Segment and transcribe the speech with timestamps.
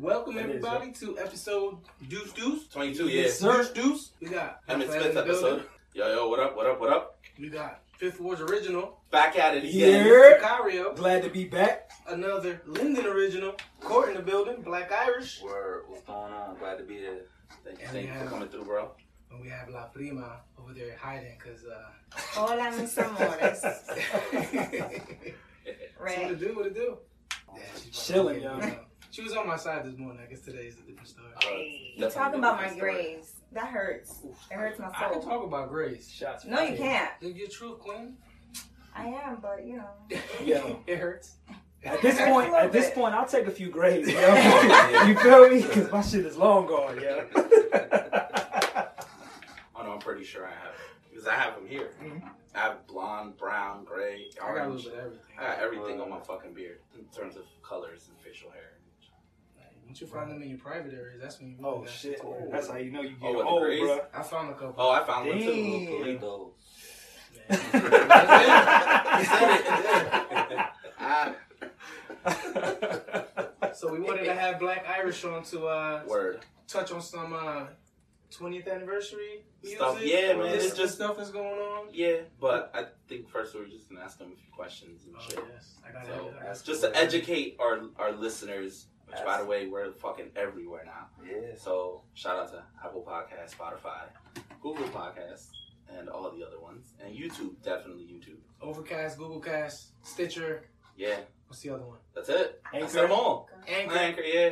[0.00, 2.68] Welcome That is, everybody to episode Deuce Deuce.
[2.68, 3.22] 22, yeah.
[3.22, 3.40] Yes.
[3.40, 4.10] Deuce Deuce.
[4.20, 5.64] We got Emmett Fred in Smith episode.
[5.92, 7.18] Yo, yo, what up, what up, what up?
[7.38, 9.00] We got Fifth Ward's original.
[9.10, 10.06] Back at it again.
[10.06, 10.38] Yeah.
[10.38, 10.94] Sicario.
[10.94, 11.90] Glad to be back.
[12.08, 13.56] Another Linden original.
[13.80, 14.62] Court in the building.
[14.62, 15.42] Black Irish.
[15.42, 16.56] Word, what's going on?
[16.58, 17.22] Glad to be here.
[17.64, 18.90] Thank you, And thank you we for have- coming through, bro.
[19.32, 23.60] And we have La Prima over there hiding because uh Hola, mis amores.
[23.60, 23.68] so
[24.38, 26.14] what Ray.
[26.24, 26.98] it do, what it do?
[27.54, 28.70] Yeah, she's Chilling, about to yo.
[28.70, 30.22] get it, uh, She was on my side this morning.
[30.24, 31.28] I guess today's a different story.
[31.36, 33.32] Uh, You definitely talking about my different grades.
[33.52, 34.22] That hurts.
[34.50, 34.94] It hurts my soul.
[34.98, 36.10] I can talk about Grace.
[36.10, 36.44] Shots.
[36.44, 36.78] No, you fired.
[36.78, 37.10] can't.
[37.22, 38.16] Live your truth, Queen.
[38.94, 39.88] I am, but you know.
[40.44, 40.74] Yeah.
[40.86, 41.36] it hurts.
[41.84, 42.94] At this point, at this bit.
[42.96, 44.08] point, I'll take a few grades.
[44.12, 44.14] Yo.
[45.06, 45.62] you feel me?
[45.62, 47.22] Because my shit is long gone, yeah.
[49.74, 50.74] Oh, no, I'm pretty sure I have.
[51.08, 51.90] Because I have them here.
[52.02, 52.22] Mhm.
[52.54, 54.84] I have blonde, brown, gray, I got a orange.
[54.84, 55.38] little bit of everything.
[55.38, 58.72] I got everything on my fucking beard in terms of colors and facial hair.
[59.88, 62.20] Once you find them in your private areas, that's when you really oh got shit!
[62.20, 62.52] to worry about.
[62.52, 63.82] That's how you know you get Oh, old, grades?
[63.82, 64.00] bro.
[64.14, 64.74] I found a couple.
[64.76, 65.46] Oh, I found one Damn.
[65.46, 65.88] too.
[66.04, 66.50] Polito.
[69.18, 69.60] He said
[70.50, 70.66] it.
[71.00, 71.34] Ah,
[73.74, 76.40] So we wanted to have Black Irish on to uh, Word.
[76.66, 77.66] touch on some uh,
[78.32, 79.78] 20th anniversary music.
[79.78, 81.86] Stuff, yeah, man, This it's just- stuff that's going on.
[81.92, 85.20] Yeah, but I think first we're just gonna ask them a few questions and Oh,
[85.28, 85.38] shit.
[85.52, 85.76] yes.
[85.88, 86.62] I got So it.
[86.66, 91.06] just to educate our our listeners, which by the way we're fucking everywhere now.
[91.26, 91.54] Yeah.
[91.56, 94.02] So shout out to Apple Podcast, Spotify,
[94.62, 95.48] Google Podcasts,
[95.96, 98.38] and all the other ones, and YouTube, definitely YouTube.
[98.60, 100.64] Overcast, Google Cast, Stitcher.
[100.96, 101.98] Yeah, What's the other one?
[102.14, 102.60] that's it.
[102.72, 102.88] I Anchor.
[102.90, 103.48] said them all.
[103.66, 103.96] Anchor.
[103.96, 104.50] Anchor, yeah.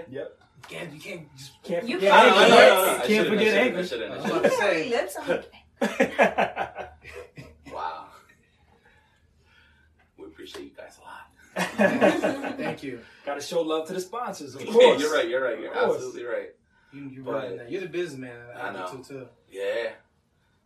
[0.68, 1.62] Can't, you can't just.
[1.62, 2.44] Can't You forget can't Anchor.
[2.44, 3.84] forget- I Can't shouldn't, forget I Anchor.
[3.86, 4.96] shouldn't, I I shouldn't, about I to Hey, say.
[4.96, 5.24] lips on.
[5.26, 6.90] shouldn't.
[7.72, 8.06] Wow.
[10.16, 11.26] We appreciate you guys a lot.
[12.56, 13.00] Thank you.
[13.24, 15.00] Gotta show love to the sponsors, of Yeah, course.
[15.00, 15.28] you're right.
[15.28, 15.58] You're right.
[15.60, 16.50] You're absolutely right.
[16.92, 17.70] You, you're, But- running that.
[17.70, 18.36] you're the businessman.
[18.56, 18.86] I know.
[18.88, 19.26] Too, too.
[19.50, 19.90] Yeah.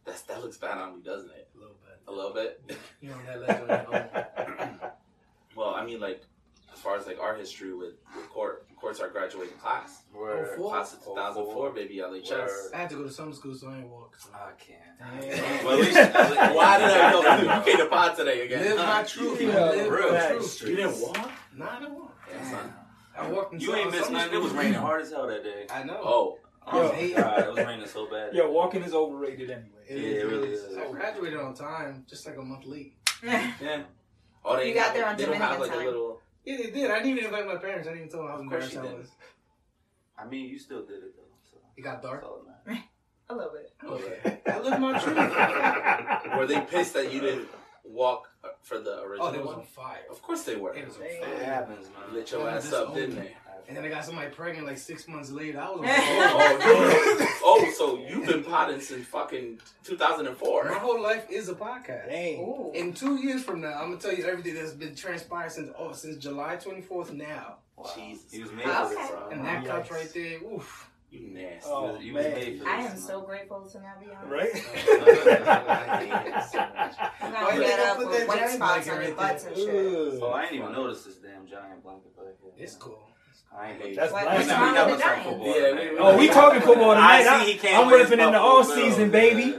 [0.05, 1.49] That's that looks bad on me, doesn't it?
[1.55, 2.01] A little bit.
[2.09, 2.81] A little bit.
[3.01, 3.71] You know that legend.
[3.95, 4.99] at
[5.57, 6.23] well, I mean, like
[6.73, 8.30] as far as like our history with, with
[8.99, 10.03] court, court's our graduating class.
[10.15, 10.49] Word.
[10.53, 10.71] Oh, four?
[10.71, 12.31] Class of 2004, baby, LHS.
[12.31, 12.51] Word.
[12.75, 14.17] I had to go to summer school, so I ain't walk.
[14.19, 14.31] So.
[14.35, 14.81] I can't.
[15.65, 18.65] Well, at least, at least- why did I know you came to pod today again?
[18.65, 19.41] Live my truth.
[19.41, 19.69] Yeah, man.
[19.79, 20.57] Live real my facts.
[20.57, 20.71] truth.
[20.71, 21.31] You didn't walk?
[21.57, 22.19] Nah, I didn't walk.
[22.31, 22.75] Yeah, son.
[23.19, 24.35] I walked in You ain't summer missed nothing.
[24.35, 25.67] It was raining hard as hell that day.
[25.71, 26.01] I know.
[26.03, 26.39] Oh,
[26.73, 27.17] Oh, Yo.
[27.17, 28.35] God, it was raining so bad.
[28.35, 29.67] Yo, walking is overrated anyway.
[29.89, 30.61] It Yeah, is, it really is.
[30.65, 30.77] is.
[30.77, 32.95] I graduated on time, just like a month late.
[33.25, 33.83] yeah.
[34.45, 36.21] Oh, they You got there on They don't have Dominican like a little.
[36.51, 36.91] Yeah, they did.
[36.91, 37.87] I didn't even invite my parents.
[37.87, 38.99] I didn't even tell them how embarrassed I didn't.
[38.99, 39.09] was.
[40.19, 41.23] I mean, you still did it though.
[41.51, 41.57] So.
[41.77, 42.23] It got dark.
[42.23, 42.85] That's all that matters.
[43.29, 44.43] A little bit.
[44.47, 44.99] I live my
[46.25, 46.37] truth.
[46.37, 47.49] Were they pissed that you didn't
[47.85, 49.57] walk uh, for the original Oh, they was one?
[49.61, 50.03] on fire.
[50.11, 50.75] Of course they were.
[50.75, 51.45] It was on It fire.
[51.45, 52.15] happens, man.
[52.15, 53.37] Lit your Yeah, ass up, didn't they?
[53.69, 55.61] And then I got somebody pregnant like six months later.
[55.61, 57.21] I was on Oh, fire.
[57.23, 60.65] you- oh, so you've been potting since fucking 2004.
[60.65, 62.09] My whole life is a podcast.
[62.09, 62.41] Dang.
[62.41, 62.73] Ooh.
[62.75, 65.93] In two years from now, I'm gonna tell you everything that's been transpired since oh
[65.93, 67.57] since July 24th now.
[67.77, 67.91] Wow.
[67.97, 68.31] Jesus.
[68.33, 68.83] He was made Okay.
[68.83, 69.29] for this, bro.
[69.31, 69.67] And that Yikes.
[69.69, 70.87] couch right there, oof.
[71.11, 71.69] You nasty.
[71.69, 72.33] Oh, You was- you man.
[72.35, 74.29] made for I am so grateful to now be on.
[74.29, 74.51] Right?
[74.55, 76.95] I hate it so much.
[77.21, 79.45] I'm Why gonna get up put with that white spots blanket on your right butts
[79.45, 79.69] and shit.
[80.23, 82.53] Oh, I didn't even notice this damn giant blanket back here.
[82.57, 83.03] It's cool.
[83.57, 84.13] I ain't hate That's.
[84.13, 84.37] What- black.
[84.37, 85.47] what's Now wrong we with got the Giants?
[85.47, 85.93] Yeah, tonight.
[85.93, 87.45] we- Oh, we talking football I tonight.
[87.45, 88.75] see he can't I'm win repping in the Buffalo all Bills.
[88.75, 89.43] season, baby.
[89.43, 89.57] Yeah.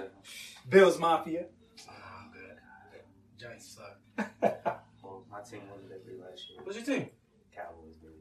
[0.69, 1.45] Bills Mafia.
[1.89, 1.93] Oh,
[2.33, 3.01] good.
[3.37, 3.97] Giants suck.
[5.03, 6.59] Well, my team won that big last year.
[6.63, 7.09] What's your team?
[7.55, 8.13] Cowboys, baby.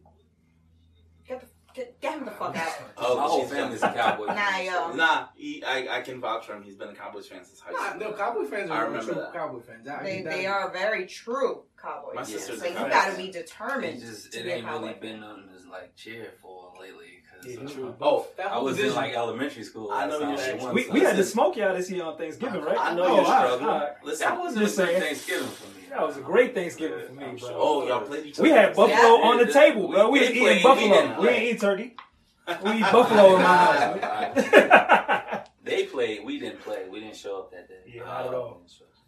[1.72, 2.72] Get, get him the fuck out.
[2.97, 4.26] Oh, my whole she's family's a Cowboys.
[4.28, 4.92] Nah, fan, yo.
[4.94, 6.64] Nah, he, I, I can vouch for him.
[6.64, 8.10] He's been a Cowboys fan since high Nah, school.
[8.10, 9.32] no, Cowboy fans I are remember true that.
[9.32, 9.87] Cowboy fans.
[9.87, 12.14] I They, get they are very true Cowboys.
[12.16, 12.26] My Yeah.
[12.26, 13.25] sister's So a you Cowboys gotta fan.
[13.26, 16.32] be determined It just to it be a ain't really been nothing to like cheer
[16.42, 17.06] for lately.
[17.42, 17.92] Cause Yeah, uh.
[18.00, 19.91] Oh, I whole was in like elementary school.
[19.92, 20.75] I know you're she right.
[20.75, 22.76] We, we had to said- smoke y'all this year on Thanksgiving, right?
[22.78, 23.69] I know Oh, you're all right, struggling.
[23.70, 23.92] all right.
[24.04, 25.00] Listen, That wasn't a Just good saying.
[25.03, 25.84] Thanksgiving for me.
[25.91, 27.36] That was a great Thanksgiving Yeah, for me, bro.
[27.36, 27.53] sure.
[27.54, 28.42] Oh, y'all played each other.
[28.42, 28.88] We had buffalo
[29.19, 29.28] Yeah.
[29.28, 30.10] on the We table, did- bro.
[30.10, 30.56] We we was did eating play.
[30.56, 30.94] We buffalo.
[30.94, 31.97] didn't We ain't eat turkey.
[32.64, 35.46] We eat buffalo in my house.
[35.62, 36.25] They played.
[36.25, 36.88] We didn't play.
[36.90, 37.82] We didn't show up that day.
[37.87, 38.62] Yeah, not at all.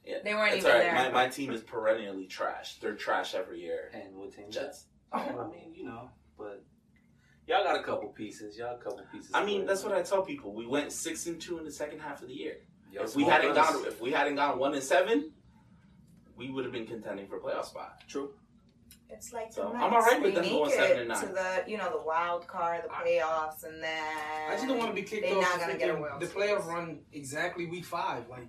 [0.05, 0.85] Yeah, They weren't it's even all right.
[1.03, 1.11] there.
[1.13, 2.77] My, my team is perennially trash.
[2.79, 3.91] They're trash every year.
[3.95, 4.47] And what team?
[4.51, 4.85] Jets.
[5.13, 6.09] Oh, I mean, you know,
[6.43, 6.65] but
[7.47, 8.57] y'all got a couple pieces.
[8.59, 9.31] Y'all a couple pieces.
[9.35, 10.53] I mean, that's what I tell people.
[10.55, 12.57] We went six and two in the second half of the year.
[12.93, 13.77] Y'all if we hadn't brothers.
[13.77, 15.33] gone, if we hadn't gone one and seven,
[16.37, 18.03] we would have been contending for a playoff spot.
[18.09, 18.31] True.
[19.09, 21.21] It's like So, the I'm alright with They them going seven it and nine.
[21.21, 24.03] to the you know the wild card, the playoffs, and then
[24.51, 26.27] I just don't want to be kicked They're off not the gonna get a the
[26.27, 26.51] Series.
[26.51, 28.29] playoff run exactly week five.
[28.31, 28.47] Like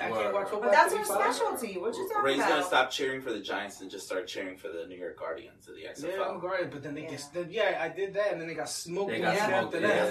[0.00, 0.60] I can't watch football.
[0.62, 1.78] But that's till our specialty.
[1.78, 2.48] What you talking Ray's about?
[2.50, 5.68] gonna stop cheering for the Giants and just start cheering for the New York Guardians
[5.68, 6.16] of the XFL.
[6.18, 7.10] Yeah, I'm great, but then they Yeah.
[7.10, 9.74] get then, yeah, I did that, and then they got smoked They got week smoked.
[9.74, 10.10] after Yeah, that.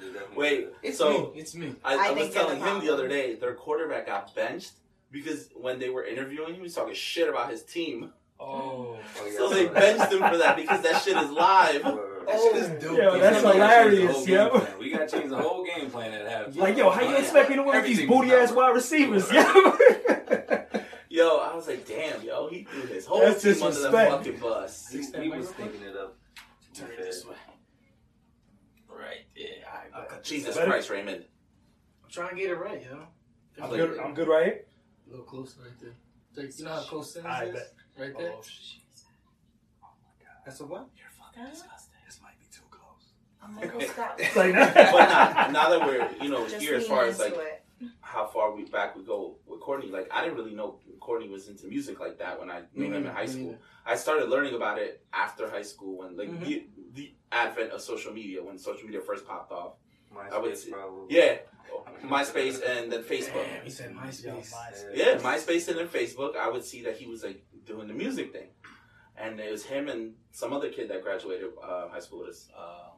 [0.00, 0.68] yeah, they Wait.
[0.82, 1.40] It's so me.
[1.40, 1.74] It's me.
[1.84, 4.72] I, I I, was telling him the other day their quarterback got benched
[5.10, 8.12] because when they were interviewing him, he was talking shit about his team.
[8.40, 8.98] Oh.
[9.20, 11.82] Oh, So they benched him for that because that shit is live.
[12.26, 12.34] Word.
[12.34, 12.98] That shit is oh, dope.
[12.98, 14.48] Yo, that's We gotta change the hilarious, yo.
[14.50, 14.78] plan.
[14.78, 16.56] We gotta change the whole game plan at halftime.
[16.56, 19.42] Like, yo, how you expect me to win with these booty ass wide receivers, yo?
[21.14, 24.36] Yo, I was like, damn, yo, he threw his whole That's team under the fucking
[24.38, 24.88] bus.
[24.90, 26.16] He, he was thinking it up.
[26.74, 27.36] Turn it this way.
[28.88, 29.46] Right, yeah.
[29.94, 31.24] I uh, I, got Jesus Better- Christ, Raymond.
[32.02, 33.06] I'm trying to get it right, yo.
[33.62, 33.98] I'm Like- good.
[34.00, 34.60] I'm good right here.
[35.06, 35.94] A little closer right there.
[36.44, 37.52] Like, you know how close Sims I is?
[37.52, 37.72] bet.
[37.96, 38.32] Right there.
[38.36, 38.82] Oh, shit.
[40.44, 40.88] That's a what?
[40.96, 41.94] You're fucking disgusting.
[42.06, 43.12] This might be too close.
[43.44, 44.18] I'm gonna stop.
[44.36, 47.64] Like but now, now that we're, you know, Just here as far as like it.
[48.00, 51.48] how far we back we go with Courtney, like I didn't really know Courtney was
[51.48, 53.56] into music like that when I knew him in high school.
[53.86, 56.44] I started learning about it after high school when like Mhm.
[56.44, 59.74] the, the advent of social media when social media first popped off.
[60.32, 61.14] I would MySpace say- probably.
[61.16, 61.38] Yeah,
[62.04, 63.44] MySpace and then Facebook.
[63.44, 64.52] Damn, he said MySpace.
[64.94, 66.36] Yeah, MySpace and then Facebook.
[66.36, 68.48] I would see that he was like doing the music thing,
[69.16, 72.48] and it was him and some other kid that graduated uh, high school with us,
[72.56, 72.93] um,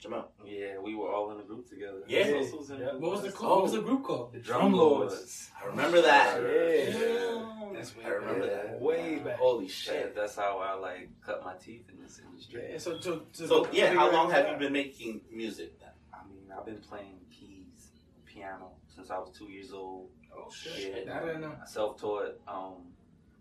[0.00, 0.32] Jamal.
[0.44, 2.00] Yeah, we were all in a group together.
[2.08, 2.24] Yeah.
[2.24, 2.92] Sosa was in Yeah.
[2.94, 3.40] What was the with us.
[3.40, 3.54] call?
[3.56, 4.32] What was the group called?
[4.32, 5.14] The Drum Drum Lords.
[5.14, 5.50] Lords.
[5.62, 6.40] I remember that.
[6.42, 7.70] Yeah.
[7.74, 8.62] That's way I remember back.
[8.66, 8.80] that.
[8.80, 9.38] Way back.
[9.38, 10.14] Holy Yeah, shit.
[10.16, 12.66] that's how I like cut my teeth in this industry.
[12.72, 15.78] Yeah, so, to, to So to yeah, how long have that- you been making music
[15.80, 15.90] then?
[16.12, 17.90] I mean, I've been playing keys,
[18.26, 20.08] piano since I was two years old.
[20.34, 20.72] Oh Yeah.
[20.72, 21.08] shit!
[21.08, 21.52] I didn't know.
[21.62, 22.40] I self-taught.
[22.48, 22.92] Um,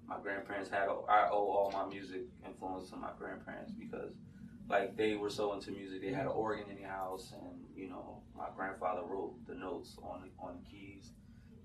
[0.07, 0.87] my grandparents had.
[0.89, 4.11] I owe all my music influence to my grandparents because,
[4.69, 6.01] like, they were so into music.
[6.01, 9.97] They had an organ in the house, and you know, my grandfather wrote the notes
[10.03, 11.11] on the on the keys,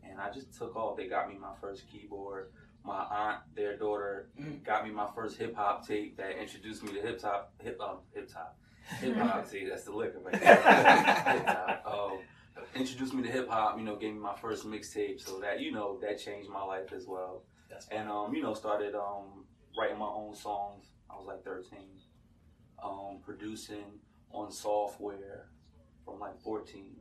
[0.03, 0.97] and I just took off.
[0.97, 2.51] They got me my first keyboard.
[2.87, 4.63] My aunt, their daughter, Mm.
[4.63, 7.53] got me my first hip hop tape that introduced me to hip hop.
[7.63, 8.59] Hip um, hip hop.
[9.01, 9.47] Hip hop.
[9.51, 11.83] See, that's the liquor right hip hop.
[11.87, 12.19] Um,
[12.75, 13.79] introduced me to hip hop.
[13.79, 16.93] You know, gave me my first mixtape, so that you know that changed my life
[16.93, 17.43] as well.
[17.71, 19.45] That's And um, you know, started um
[19.79, 20.85] writing my own songs.
[21.11, 21.79] I was like 13.
[22.85, 23.85] Um, producing
[24.31, 25.47] on software
[26.05, 26.97] from like 14.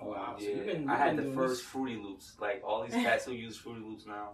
[0.00, 0.36] Oh, wow.
[0.38, 2.36] So Yeah, you've been- I you've had the first this- Fruity Loops.
[2.40, 4.32] Like all these cats who use Fruity Loops now,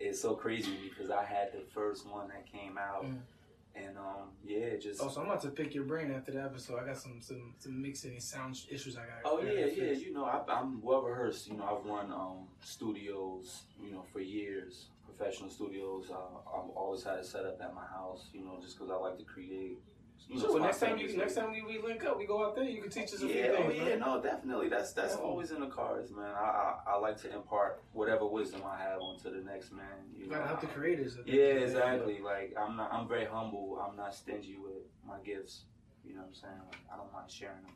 [0.00, 3.20] it's so crazy because I had the first one that came out, Mm.
[3.74, 6.78] and um, yeah, just Oh, so I'm about to pick your brain after the episode.
[6.80, 8.96] I got some some some mixing and sound issues.
[8.96, 9.20] I got.
[9.24, 9.66] Oh yeah, yeah.
[9.74, 10.00] fix.
[10.00, 11.48] You know, I, I'm well rehearsed.
[11.48, 13.64] You know, I've run um, studios.
[13.82, 16.10] You know, for years, professional studios.
[16.10, 18.28] Uh, I've always had it set up at my house.
[18.32, 19.78] You know, just because I like to create.
[20.38, 22.64] So next time you next time we, we link up, we go out there.
[22.64, 23.74] You can teach us a few Yeah, oh things.
[23.76, 23.98] yeah, man.
[24.00, 24.68] no, definitely.
[24.68, 25.20] That's that's Yeah.
[25.22, 26.24] always in the cards, man.
[26.34, 29.84] I, I I like to impart whatever wisdom I have onto the next man.
[30.16, 31.18] You You know, gotta help the creators.
[31.26, 31.64] Yeah, end of the day.
[31.64, 32.18] exactly.
[32.24, 32.92] Like I'm not.
[32.92, 33.78] I'm very humble.
[33.86, 35.64] I'm not stingy with my gifts.
[36.04, 36.60] You know what I'm saying?
[36.70, 37.72] Like, I don't mind sharing them.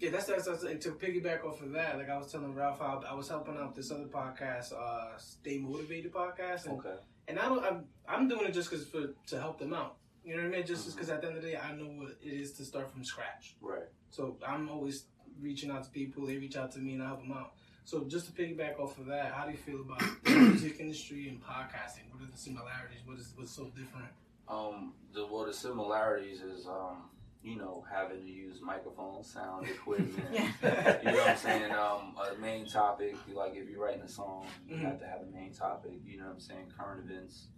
[0.00, 1.96] Yeah, that's that's, that's to piggyback off of that.
[1.98, 5.58] Like I was telling Ralph, how I was helping out this other podcast, uh, Stay
[5.58, 6.96] Motivated podcast, and, Okay.
[7.28, 9.96] and I don't, I'm I'm doing it just because for to help them out.
[10.24, 10.66] You know what I mean?
[10.66, 10.92] Just Mhm.
[10.94, 13.04] because at the end of the day, I know what it is to start from
[13.04, 13.56] scratch.
[13.60, 13.88] Right.
[14.10, 15.06] So I'm always
[15.40, 16.26] reaching out to people.
[16.26, 17.54] They reach out to me, and I help them out.
[17.84, 21.28] So just to piggyback off of that, how do you feel about the music industry
[21.28, 22.12] and podcasting?
[22.12, 23.00] What are the similarities?
[23.04, 24.06] What is what's so different?
[24.48, 27.08] Um, the well, the similarities is um,
[27.42, 30.14] you know, having to use microphone, sound equipment.
[30.32, 30.98] Yeah.
[31.00, 31.72] you know what I'm saying?
[31.72, 34.82] Um, a main topic, like if you're writing a song, you Mhm.
[34.82, 35.94] have to have a main topic.
[36.06, 36.70] You know what I'm saying?
[36.78, 37.48] Current events.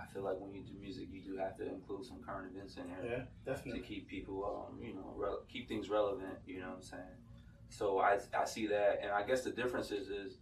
[0.00, 2.76] I feel like when you do music, you do have to include some current events
[2.76, 6.38] in there Yeah, to keep people, um, you know, re- keep things relevant.
[6.46, 7.16] You know what I'm saying?
[7.70, 10.36] So I, I see that, and I guess the difference is, is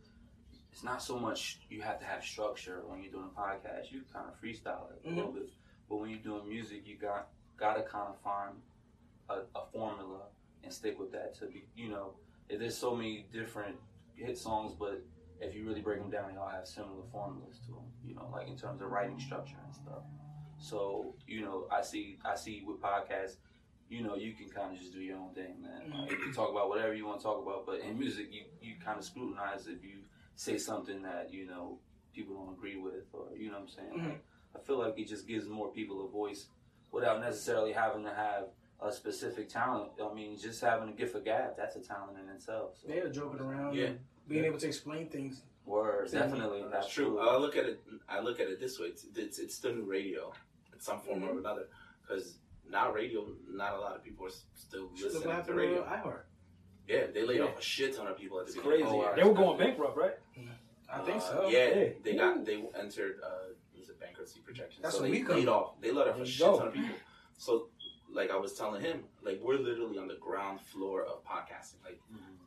[0.73, 3.93] it's not so much you have to have structure when you're doing a podcast.
[3.93, 5.49] You kind of freestyle it a little bit,
[5.89, 8.55] but when you're doing music, you got got to kind of find
[9.31, 10.23] a, a formula
[10.65, 12.15] and stick with that to be, you know,
[12.49, 13.77] there's so many different
[14.17, 15.03] hit songs, but
[15.45, 18.29] if you really break them down, they all have similar formulas to them, you know,
[18.33, 20.03] like in terms of writing structure and stuff.
[20.59, 23.37] So, you know, I see, I see with podcasts,
[23.91, 25.83] you know, you can kind of just do your own thing, man.
[25.89, 26.01] Mm-hmm.
[26.01, 28.43] Like, you can talk about whatever you want to talk about, but in music, you,
[28.63, 30.01] you kind of scrutinize if you
[30.37, 31.79] say something that, you know,
[32.15, 33.93] people don't agree with, or, you know what I'm saying?
[33.99, 34.09] Mm-hmm.
[34.09, 34.25] Like,
[34.57, 36.47] I feel like it just gives more people a voice
[36.93, 38.45] without necessarily having to have
[38.81, 39.91] a specific talent.
[40.03, 42.77] I mean, just having a gift of gab, that's a talent in itself.
[42.83, 42.93] So.
[42.93, 43.75] Yeah, joking around.
[43.75, 43.87] Yeah.
[43.87, 45.43] and being able to explain things.
[45.67, 46.21] Word, Same.
[46.21, 46.63] definitely.
[46.71, 47.19] That's true.
[47.21, 47.81] I look at it.
[48.07, 48.89] I look at it this way.
[48.89, 50.31] It's it's, it's the new radio,
[50.75, 51.37] in some form Mm-hmm.
[51.37, 51.69] or another.
[52.03, 52.37] Because
[52.69, 55.79] now radio, not a lot of people are still Shit, listening what to happened radio.
[55.81, 56.21] with iHeart.
[56.87, 57.45] Yeah, they laid Yeah.
[57.45, 58.85] off a shit ton of people at the It's beginning.
[58.87, 58.99] crazy.
[59.07, 60.19] Oh, they were going bankrupt, right?
[60.93, 61.49] I think Uh, so.
[61.49, 61.89] Yeah, Yeah.
[62.03, 64.83] they got they entered uh, was it bankruptcy projection?
[64.83, 65.81] That's so what they we come- laid off.
[65.81, 66.97] They let off a shit ton of people.
[67.39, 67.69] So,
[68.15, 71.83] like I was telling him, like we're literally on the ground floor of podcasting.
[71.85, 72.01] Like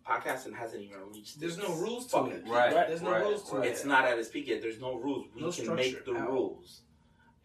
[0.07, 1.39] podcasting hasn't even reached.
[1.39, 2.43] There's no rules to it.
[2.45, 2.53] peak.
[2.53, 2.71] Right.
[2.87, 3.67] There's no right, rules to right.
[3.67, 3.71] it.
[3.71, 4.61] It's not at its peak yet.
[4.61, 5.27] There's no rules.
[5.35, 6.31] We No can make the out.
[6.31, 6.81] rules,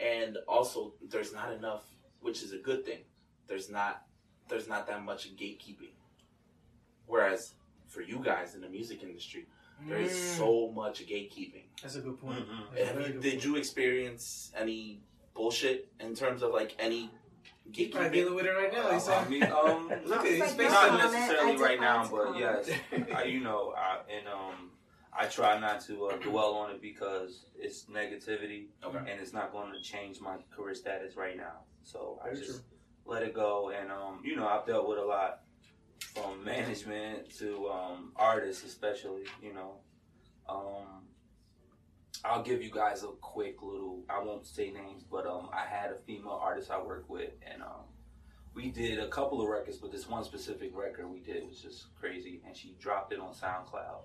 [0.00, 1.82] and also there's not enough,
[2.20, 3.00] which is a good thing.
[3.48, 4.04] There's not
[4.48, 5.94] there's not that much gatekeeping.
[7.06, 7.54] Whereas
[7.88, 9.46] for you guys in the music industry,
[9.88, 10.36] there is Mm.
[10.38, 11.64] so much gatekeeping.
[11.82, 12.46] That's a good point.
[12.48, 12.74] Mhm.
[12.74, 13.44] That's a you, good did point.
[13.44, 15.00] you experience any
[15.34, 17.10] bullshit in terms of like any
[17.70, 18.12] Gatekeeping?
[18.12, 18.90] dealing with it right now.
[18.90, 22.38] He's I saying, mean, um, Look at It's his like not necessarily right now, but
[22.38, 22.70] yes.
[23.14, 24.70] I, you know, I, and um,
[25.18, 28.98] I try not to uh, dwell on it because it's negativity, Okay.
[28.98, 31.60] and it's not going to change my career status right now.
[31.82, 32.60] So I just true.
[33.06, 35.40] let it go, and um, you know, I've dealt with a lot
[36.14, 39.22] from management to um, artists, especially.
[39.42, 39.74] You know,
[40.48, 41.04] um,
[42.24, 44.04] I'll give you guys a quick little.
[44.08, 47.62] I won't say names, but um, I had a female artist I worked with, and
[47.62, 47.84] um,
[48.54, 51.86] we did a couple of records, but this one specific record we did was just
[51.98, 54.02] crazy, and she dropped it on SoundCloud,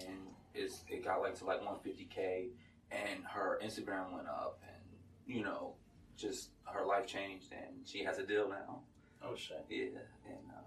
[0.00, 0.18] and
[0.54, 2.48] it's it got like to like 150k,
[2.90, 5.74] and her Instagram went up, and you know,
[6.16, 8.80] just her life changed, and she has a deal now.
[9.24, 9.64] Oh shit.
[9.70, 9.84] Yeah,
[10.26, 10.60] and uh,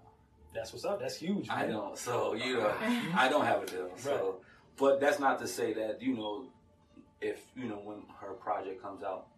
[0.54, 1.00] That's what's up.
[1.00, 1.48] That's huge.
[1.48, 1.70] I man.
[1.70, 1.98] don't.
[1.98, 2.74] So you know,
[3.14, 3.90] I don't have a deal.
[3.96, 4.40] So,
[4.76, 6.46] but that's not to say that you know,
[7.22, 9.28] if you know when her project comes out,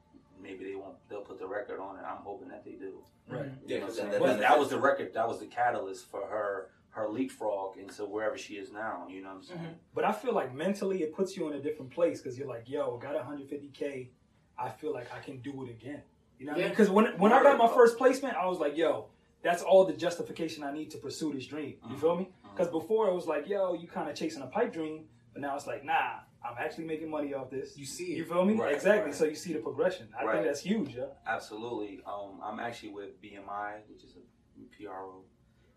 [0.43, 0.97] maybe they won't.
[1.09, 2.03] They'll put the record on it.
[2.03, 2.95] I'm hoping that they do.
[3.29, 3.47] Right.
[3.67, 4.11] Yeah, You know what I'm because saying?
[4.11, 5.14] then, But then that was the record.
[5.14, 6.71] That was the catalyst for her.
[6.91, 9.09] Her leapfrog into wherever she is now.
[9.11, 9.61] You know what I'm saying?
[9.61, 9.73] Mm-hmm.
[9.97, 12.69] But I feel like mentally it puts you in a different place because you're like,
[12.69, 14.11] yo, got 150k.
[14.57, 16.03] I feel like I can do it again.
[16.38, 16.71] You know what I mean?
[16.71, 19.07] Because when when I got my first placement, I was like, yo,
[19.43, 21.75] that's all the justification I need to pursue this dream.
[21.83, 22.00] You mm-hmm.
[22.00, 22.29] feel me?
[22.43, 22.79] Because mm-hmm.
[22.79, 25.67] before it was like, yo, you kind of chasing a pipe dream, but now it's
[25.67, 27.77] like, nah, I'm actually making money off this.
[27.77, 28.19] You see it.
[28.19, 28.55] You feel me?
[28.55, 29.07] Right, exactly.
[29.07, 29.15] right.
[29.15, 30.09] So you see the progression.
[30.19, 30.33] I Right.
[30.35, 31.07] think that's huge, yeah.
[31.27, 32.03] Absolutely.
[32.07, 35.25] Um, I'm actually with BMI, which is a PRO,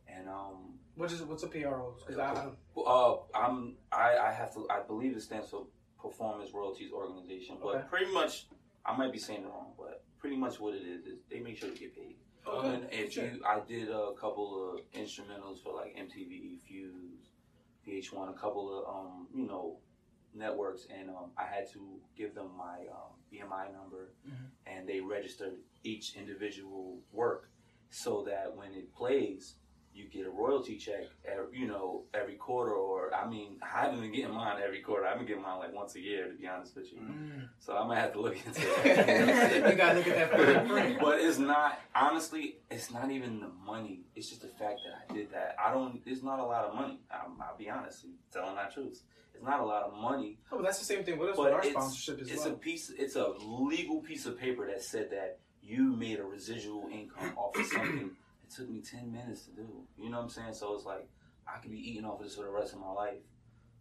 [0.08, 1.96] and um, What is what's a PRO?
[2.06, 5.68] 'Cause I, I, Uh, I'm I, I have to I believe it stands for
[6.02, 7.84] Performance Royalties Organization, but Okay.
[7.90, 8.48] pretty much
[8.86, 11.58] I might be saying it wrong, but pretty much what it is is they make
[11.58, 12.18] sure to get paid.
[12.48, 13.26] Okay, And if sure.
[13.26, 17.30] you, I did a couple of instrumentals for like MTV, Fuse,
[17.86, 19.78] VH1, a couple of um you know
[20.34, 24.50] networks, and um I had to give them my um, BMI number, Mhm.
[24.66, 27.50] and they registered each individual work
[27.90, 29.56] so that when it plays
[29.98, 32.72] you get a royalty check, every, you know, every quarter.
[32.74, 35.06] Or I mean, I haven't been getting mine every quarter.
[35.06, 37.00] I've been getting mine like once a year, to be honest with you.
[37.00, 37.50] Mm.
[37.60, 39.70] So I might have to look into that.
[39.72, 42.58] you gotta look at that but it's not honestly.
[42.70, 44.02] It's not even the money.
[44.16, 45.56] It's just the fact that I did that.
[45.64, 46.02] I don't.
[46.06, 47.00] It's not a lot of money.
[47.12, 49.02] I'm, I'll be honest, telling my truth.
[49.34, 51.46] It's not a lot of money, Oh, but that's the same thing with us but
[51.46, 52.54] with our it's, sponsorship as it's well.
[52.56, 52.90] a piece.
[52.98, 57.56] It's a legal piece of paper that said that you made a residual income off
[57.56, 58.12] of something
[58.48, 59.68] it took me 10 minutes to do.
[59.98, 60.54] You know what I'm saying?
[60.54, 61.08] So it's like,
[61.48, 63.20] I could be eating off of this for the rest of my life.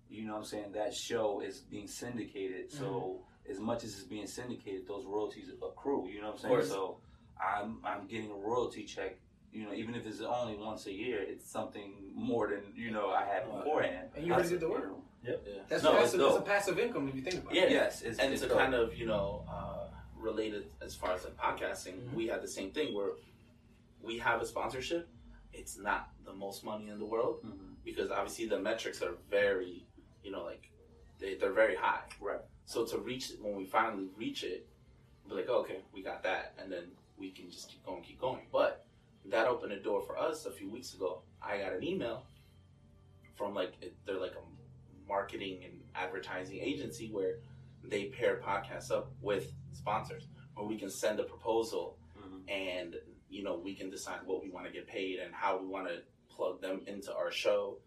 [0.08, 0.72] You know what I'm saying?
[0.72, 2.70] That show is being syndicated.
[2.70, 3.20] So
[3.50, 6.08] as much as it's being syndicated, those royalties accrue.
[6.08, 6.64] You know what I'm saying?
[6.66, 6.98] So
[7.40, 9.18] I'm, I'm getting a royalty check.
[9.52, 13.08] You know, even if it's only once a year, it's something more than, you know,
[13.10, 14.08] I had beforehand.
[14.14, 14.82] And you already did the work.
[14.84, 15.02] you know.
[15.44, 15.52] Yeah.
[15.68, 16.20] That's No, it's passive.
[16.20, 17.70] That's a passive income if you think about it.
[17.70, 17.76] Yeah.
[17.76, 18.58] Yes, it's, and it's to dope.
[18.58, 22.14] kind of you know uh, related as far as like podcasting, Mhm.
[22.14, 23.08] we had the same thing where
[24.06, 25.08] we have a sponsorship.
[25.52, 27.74] It's not the most money in the world Mhm.
[27.84, 29.86] because obviously the metrics are very,
[30.22, 30.70] you know, like
[31.18, 32.04] they they're very high.
[32.20, 32.40] Right.
[32.66, 34.68] So to reach it, when we finally reach it,
[35.28, 38.46] we're like, okay, we got that, and then we can just keep going, keep going.
[38.52, 38.86] But
[39.26, 41.22] that opened a door for us a few weeks ago.
[41.42, 42.26] I got an email
[43.34, 47.38] from like they're like a marketing and advertising agency where
[47.82, 52.50] they pair podcasts up with sponsors, where we can send a proposal Mhm.
[52.50, 55.66] and you know we can decide what we want to get paid and how we
[55.66, 55.98] want to
[56.34, 57.78] plug them into our show,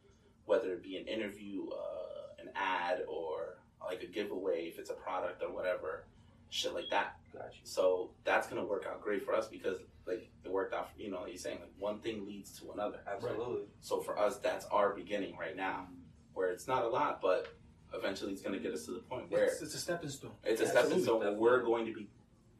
[0.46, 4.94] whether it be an interview, uh, an ad, or like a giveaway if it's a
[4.94, 6.06] product or whatever,
[6.50, 7.16] shit like that.
[7.34, 7.62] Got you.
[7.64, 9.78] So that's gonna work out great for us because
[10.08, 10.90] like it worked out.
[10.98, 13.00] You know, like you're saying like one thing leads to another.
[13.12, 13.68] Absolutely.
[13.82, 15.88] So for us, that's our beginning right now,
[16.34, 17.48] where it's not a lot, but
[17.94, 20.32] eventually it's gonna get us to the point where It's, it's a stepping stone.
[20.44, 22.08] it's a stepping stone where we're going to be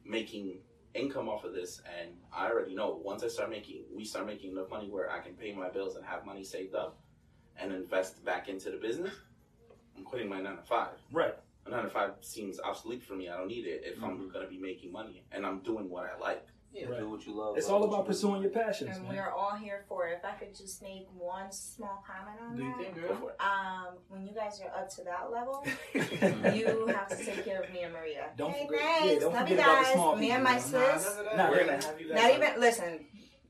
[0.06, 0.60] making
[0.96, 4.52] income off of this and I already know once I start making we start making
[4.52, 7.00] enough money where I can pay my bills and have money saved up
[7.58, 9.14] and invest back into the business,
[9.98, 10.94] I'm quitting my nine to five.
[11.12, 11.36] Right.
[11.66, 13.30] A nine to five seems obsolete for me.
[13.30, 14.34] I don't need it if I'm Mhm.
[14.34, 16.46] gonna be making money and I'm doing what I like.
[16.72, 16.86] Yeah.
[16.86, 17.00] Right.
[17.00, 17.58] Do what you love.
[17.58, 18.08] It's love all about you do.
[18.10, 19.16] pursuing your passions, And man.
[19.16, 20.20] we're all here for it.
[20.20, 22.78] If I could just make one small comment on Do you that.
[22.78, 23.32] think, girl?
[23.40, 27.72] Um, when you guys are up to that level, you have to take care of
[27.74, 28.30] me and Maria.
[28.38, 29.14] Don't hey, forget- thanks.
[29.14, 29.94] yeah, don't Love forget you about the guys.
[29.94, 30.62] small me people, and my man.
[30.62, 30.72] sis.
[30.72, 31.38] Nah, none of.
[31.38, 33.06] Nah, We're we're gonna gonna have you Not even listen.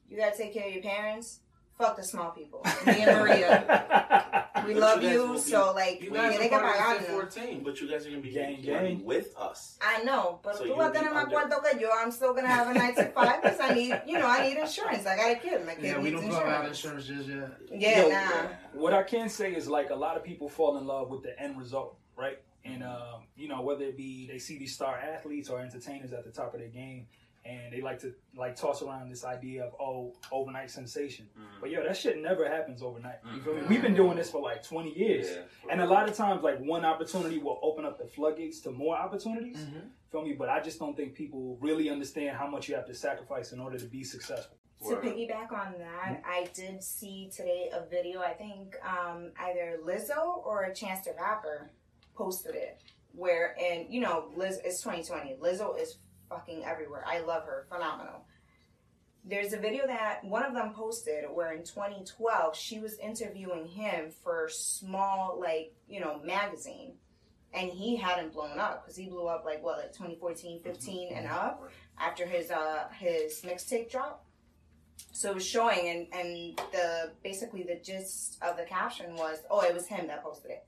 [0.07, 1.39] You gotta take care of your parents.
[1.77, 2.61] Fuck the small people.
[2.85, 4.25] Me and Maria.
[4.69, 6.59] We But love you guys you, be- so like, you we guys tiene are que
[6.59, 6.65] part
[7.01, 7.11] of pagarnos.
[7.33, 9.03] 14, but you guys are gonna be Gang, gang.
[9.03, 9.77] with us.
[9.81, 11.89] I know, but So tú you'll vas a be tener más cuarto que yo.
[11.91, 14.57] I'm still gonna have a nine to five because I need, you know, I need
[14.57, 15.05] insurance.
[15.07, 15.65] I got a kid.
[15.65, 17.09] My kid Yeah, we needs don't put out insurance.
[17.09, 17.49] insurance just yet.
[17.73, 18.47] Yeah, Yo, nah.
[18.73, 21.39] what I can say is like a lot of people fall in love with the
[21.41, 22.39] end result, right?
[22.63, 26.25] And um, you know whether it be they see these star athletes or entertainers at
[26.25, 27.07] the top of their game,
[27.45, 31.27] and they like to like toss around this idea of oh overnight sensation.
[31.37, 31.61] Mhm.
[31.61, 33.19] But yo, that shit never happens overnight.
[33.33, 33.61] You feel me?
[33.61, 33.69] Mhm.
[33.69, 35.29] We've been doing this for like 20 years.
[35.29, 38.59] Yeah, for And a lot of times, like one opportunity will open up the floodgates
[38.61, 39.57] to more opportunities.
[39.57, 39.87] Mm-hmm.
[40.11, 40.33] Feel me?
[40.33, 43.59] But I just don't think people really understand how much you have to sacrifice in
[43.59, 44.57] order to be successful.
[44.87, 48.21] To piggyback on that, I did see today a video.
[48.21, 51.69] I think um, either Lizzo or a Chance the Rapper
[52.15, 52.81] posted it.
[53.13, 55.35] Where and you know, Liz it's 2020.
[55.41, 55.97] Lizzo is
[56.29, 57.03] fucking everywhere.
[57.07, 58.25] I love her, phenomenal.
[59.25, 64.11] There's a video that one of them posted where in 2012 she was interviewing him
[64.23, 66.93] for small like you know magazine,
[67.53, 71.27] and he hadn't blown up because he blew up like what like 2014, 15 and
[71.27, 71.69] up
[71.99, 74.25] after his uh his mixtape drop.
[75.11, 79.61] So it was showing, and and the basically the gist of the caption was, oh,
[79.61, 80.65] it was him that posted it.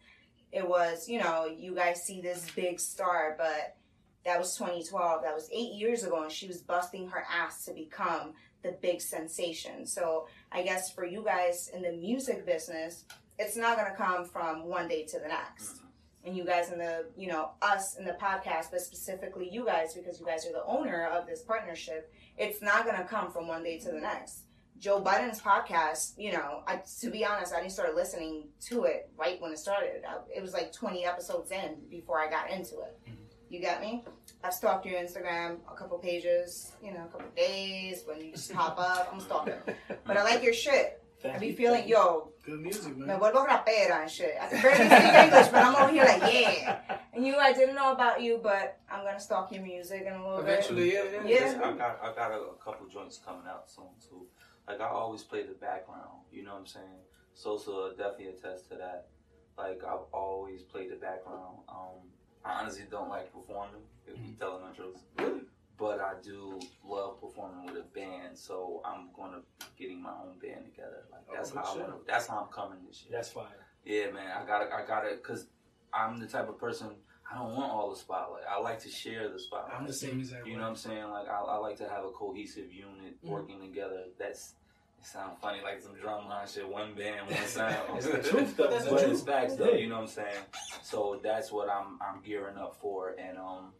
[0.51, 3.77] It was, you know, you guys see this big star, but
[4.25, 5.23] that was 2012.
[5.23, 9.01] That was eight years ago, and she was busting her ass to become the big
[9.01, 9.85] sensation.
[9.85, 13.05] So I guess for you guys in the music business,
[13.39, 15.73] it's not gonna come from one day to the next.
[15.73, 15.87] Mm-hmm.
[16.23, 19.95] And you guys in the, you know, us in the podcast, but specifically you guys,
[19.95, 23.63] because you guys are the owner of this partnership, it's not gonna come from one
[23.63, 24.43] day to the next.
[24.77, 29.11] Joe Biden's podcast, you know, I, to be honest, I didn't start listening to it
[29.15, 30.03] right when it started.
[30.07, 32.99] I, it was like 20 episodes in before I got into it.
[33.07, 33.20] Mm-hmm.
[33.51, 34.05] You got me?
[34.45, 38.53] I've stalked your Instagram, a couple pages, you know, a couple days when you just
[38.53, 39.09] pop up.
[39.11, 39.61] I'm a stalker.
[40.05, 41.03] But I like your shit.
[41.21, 41.55] Thank I be you.
[41.55, 42.99] feeling, yo, Good music, man.
[42.99, 43.19] me man.
[43.19, 44.35] vuelvo rapera and shit.
[44.41, 46.79] I can barely speak English, but I'm over here like, yeah.
[47.13, 50.23] And you, I didn't know about you, but I'm gonna stalk your music in a
[50.27, 50.53] little bit.
[50.53, 51.51] Eventually, yeah, yeah.
[51.53, 51.61] Yeah.
[51.61, 54.25] I got I got a, a couple joints coming out soon too.
[54.67, 57.01] Like I always play the background, you know what I'm saying?
[57.33, 59.09] Sosa definitely attest to that.
[59.57, 61.57] Like I've always played the background.
[61.69, 61.99] Um,
[62.43, 64.97] I honestly don't like performing, if you telling the truth.
[65.19, 65.41] Really?
[65.77, 70.37] But I do love performing with a band, so I'm gonna be getting my own
[70.39, 71.05] band together.
[71.11, 71.81] Like that's Oh, how I shit.
[71.81, 73.11] wanna, that's how I'm coming this year.
[73.13, 73.67] That's fire.
[73.83, 75.47] Yeah, man, I gotta, I gotta, cause
[75.93, 76.89] I'm the type of person
[77.31, 78.43] I don't want all the spotlight.
[78.49, 79.73] I like to share the spotlight.
[79.79, 81.09] I'm the same exact You know what I'm saying?
[81.09, 83.29] Like I, I like to have a cohesive unit Mhm.
[83.29, 84.03] working together.
[84.19, 84.55] That's
[85.01, 86.67] it sounds funny, like some drumline shit.
[86.67, 87.75] One band, one sound.
[87.97, 88.69] It's the truth, though.
[88.69, 89.11] That's the truth.
[89.11, 89.71] it's facts, though.
[89.71, 89.77] Yeah.
[89.77, 90.35] You know what I'm saying?
[90.83, 93.73] So that's what I'm I'm gearing up for, and um,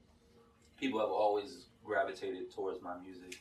[0.79, 3.39] people have always gravitated towards my music,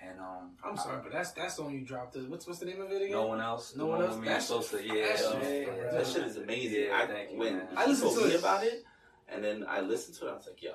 [0.00, 2.14] and um, I'm sorry, but that's that's the one you dropped.
[2.14, 3.10] The, what's what's the name of it again?
[3.12, 4.16] no one else, No the one one else?
[4.16, 5.90] with me and That Sosa, shit- yeah, that shit- yeah, yeah, yeah.
[5.92, 6.82] That shit is amazing.
[6.84, 7.68] Yeah, I, thank you, when man.
[7.76, 8.40] I listened told to me it.
[8.40, 8.84] about it,
[9.28, 10.30] and then I listened to it.
[10.30, 10.72] I was like, yo,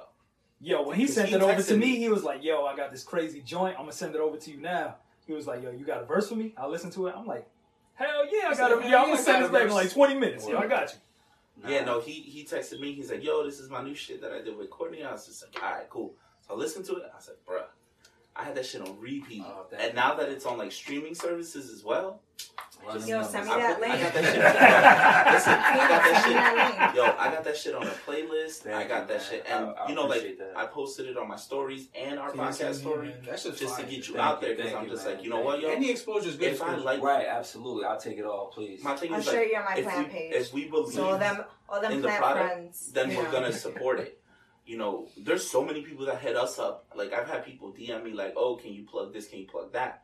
[0.63, 1.95] Yo, when he sent he it over to me, me.
[1.97, 3.73] he was like, "Yo, I got this crazy joint.
[3.77, 4.97] I'm gonna send it over to you now."
[5.31, 6.53] He was like, "Yo, you got a verse for me?
[6.57, 7.47] I'll listen to it." I'm like,
[7.93, 8.75] "Hell yeah, I got a.
[8.75, 10.45] Yeah, I'm yeah, gonna send this back in like 20 minutes.
[10.47, 10.99] Yeah, I got you."
[11.63, 11.69] Nah.
[11.69, 12.91] yeah, no, he he texted me.
[12.93, 15.03] He's like, yo, this is my new shit that I did with Courtney.
[15.03, 16.13] I was just like, all right, cool.
[16.45, 17.03] So I listened to it.
[17.15, 17.65] I said, like, bruh,
[18.35, 21.69] I had that shit on repeat, Oh, and now that it's on like streaming services
[21.69, 22.19] as well,
[22.85, 23.93] Run Yo, send me I that link.
[24.01, 24.35] got that shit.
[25.33, 26.79] Listen, I got that Send me that shit.
[26.81, 26.95] link.
[26.95, 28.51] Yo, I got that shit on a playlist.
[28.63, 29.25] Thank I got that man.
[29.29, 30.53] shit, and I- I you know, like that.
[30.55, 33.17] I posted it on my stories and our Yeah, same podcast story, man.
[33.27, 34.55] That shit's just to get you Thank out you, there.
[34.57, 35.15] Because I'm just man.
[35.15, 36.53] like, you know what, yo, Any exposure is good.
[36.53, 37.85] if I like Right, absolutely.
[37.85, 38.83] I'll take it all, please.
[38.83, 40.33] my thing I'll is share like, you on my if plant we page.
[40.33, 42.91] if we believe So all them, all them in the plant product, friends.
[42.93, 44.17] then we're gonna support it.
[44.65, 46.85] You know, there's so many people that hit us up.
[46.95, 49.27] Like I've had people DM me like, "Oh, can you plug this?
[49.27, 50.03] Can you plug that?"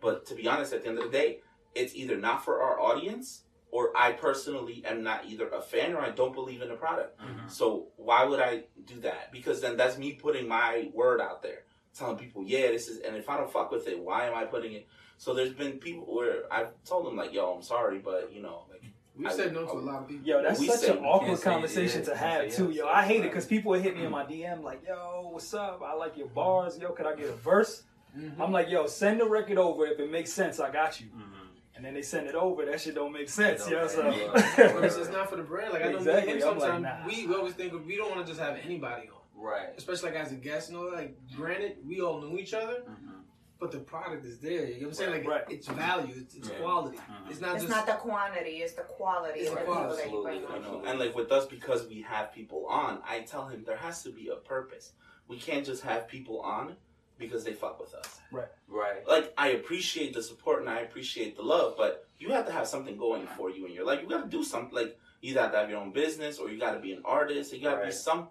[0.00, 1.40] But to be honest, at the end of the day,
[1.78, 6.00] it's either not for our audience, or I personally am not either a fan or
[6.00, 7.18] I don't believe in the product.
[7.20, 7.50] Mhm.
[7.50, 9.30] So why would I do that?
[9.30, 11.64] Because then that's me putting my word out there,
[11.94, 14.44] telling people, "Yeah, this is." And if I don't fuck with it, why am I
[14.44, 14.86] putting it?
[15.18, 18.64] So there's been people where I've told them like, "Yo, I'm sorry, but you know,
[18.70, 18.82] like."
[19.16, 20.28] We've said no to a lot of people.
[20.28, 22.86] Yo, that's We such an awkward conversation to have say too, yo.
[22.86, 25.82] I hate it because people would hit me in my DM like, "Yo, what's up?
[25.84, 26.78] I like your bars.
[26.78, 27.82] Yo, could I get a verse?"
[28.16, 28.38] Mhm.
[28.38, 30.60] I'm like, "Yo, send the record over if it makes sense.
[30.60, 31.37] I got you." Mhm.
[31.78, 32.66] And then they send it over.
[32.66, 33.78] That shit don't make sense, It yo.
[33.78, 35.72] don't So make it's just not for the brand.
[35.72, 36.34] Like I know Exactly.
[36.34, 37.06] me and like, sometimes nah.
[37.06, 39.68] we, we always think of, we don't want to just have anybody on, Right.
[39.76, 40.70] especially like as a guest.
[40.72, 43.20] You know, like granted we all knew each other, Mhm.
[43.60, 44.66] but the product is there.
[44.66, 45.10] You know what I'm saying?
[45.12, 45.44] Like Right.
[45.50, 46.56] it's value, it's, it's Yeah.
[46.56, 46.96] quality.
[46.98, 47.30] Mhm.
[47.30, 50.02] It's not It's just not the quantity, it's the quality It's the the people quality.
[50.02, 50.68] that you bring Absolutely.
[50.68, 50.82] on.
[50.82, 54.02] Know, and like with us, because we have people on, I tell him there has
[54.02, 54.94] to be a purpose.
[55.28, 56.76] We can't just have people on
[57.18, 58.20] because they fuck with us.
[58.30, 58.48] Right.
[58.68, 59.06] Right.
[59.06, 62.66] Like I appreciate the support and I appreciate the love, but you have to have
[62.66, 64.00] something going for you in your life.
[64.02, 64.74] You got to do something.
[64.74, 67.52] Like you got to have your own business, or you got to be an artist.
[67.52, 68.28] You got to be some.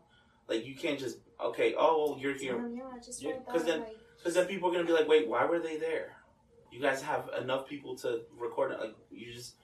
[0.47, 1.76] Like you can't just okay.
[1.78, 2.54] Oh, well, you're here.
[2.58, 3.86] Damn, yeah, I just Yeah, read 'cause that, then-
[4.17, 6.15] Because then people are gonna be like, wait, why were they there?
[6.71, 8.80] You guys have enough people to record it.
[8.80, 9.56] Like you just,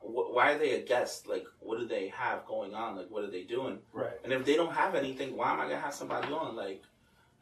[0.00, 1.26] wh- why are they a guest?
[1.26, 2.96] Like what do they have going on?
[2.96, 3.78] Like what are they doing?
[3.92, 4.12] Right.
[4.24, 6.56] And if they don't have anything, why am I gonna have somebody on?
[6.56, 6.82] Like,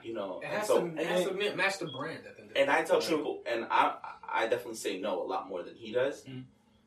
[0.02, 0.40] you know.
[0.42, 2.56] it And has so, to it has to match the brand at the end of
[2.56, 2.72] and day.
[2.72, 3.16] I tell True.
[3.18, 3.94] people, and I,
[4.30, 6.24] I definitely say no a lot more than he does.
[6.24, 6.44] Mhm.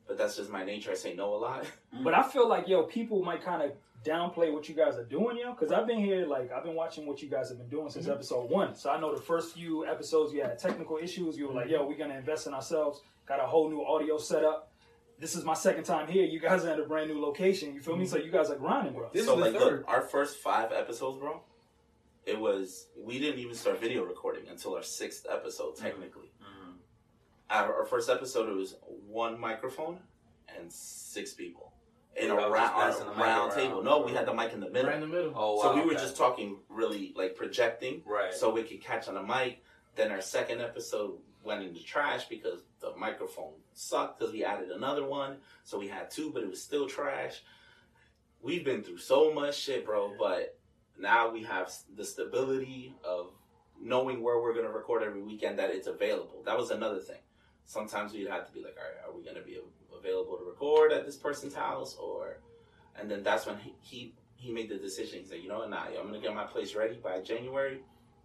[0.08, 0.92] But that's just my nature.
[0.92, 1.66] I say no a lot.
[2.04, 3.72] But I feel like yo, people might kind of
[4.04, 7.06] downplay what you guys are doing, yo, because I've been here, like I've been watching
[7.06, 8.14] what you guys have been doing since Mhm.
[8.14, 8.76] episode one.
[8.76, 11.38] So I know the first few episodes you had technical issues.
[11.38, 13.02] You were like, yo, we're gonna invest in ourselves.
[13.28, 14.70] Got a whole new audio setup.
[15.20, 16.26] This is my second time here.
[16.26, 17.76] You guys are at a brand new location.
[17.76, 18.08] You feel me?
[18.08, 19.10] So you guys are grinding, bro.
[19.14, 19.80] This so is the like third.
[19.82, 21.42] look, our first five episodes, bro.
[22.26, 26.32] It was we didn't even start video recording until our sixth episode, technically.
[26.42, 26.76] Mhm.
[27.50, 28.76] our, our first episode it was
[29.08, 30.00] one microphone
[30.58, 31.74] and six people
[32.16, 33.52] in Yeah, a I was round, a round around.
[33.56, 33.84] table.
[33.84, 34.90] No, we had the mic in the middle.
[34.90, 35.34] right in the middle.
[35.36, 35.62] Oh wow.
[35.64, 36.02] so we were okay.
[36.02, 38.34] just talking really like projecting right.
[38.34, 39.64] so we could catch on the mic.
[39.96, 44.70] Then our second episode went in the trash because the microphone sucked because we added
[44.70, 45.38] another one.
[45.64, 47.42] So we had two, but it was still trash.
[48.42, 50.58] We've been through so much shit, bro, but
[50.98, 53.32] now we have the stability of
[53.82, 56.44] knowing where we're going to record every weekend that it's available.
[56.46, 57.18] That was another thing.
[57.66, 59.58] Sometimes we'd have to be like, all right, are we going to be
[59.98, 62.38] available to record at this person's house or
[63.00, 65.20] and then that's when he he, he made the decision.
[65.20, 67.82] He said, you know what, nah, I'm gonna get my place ready by January.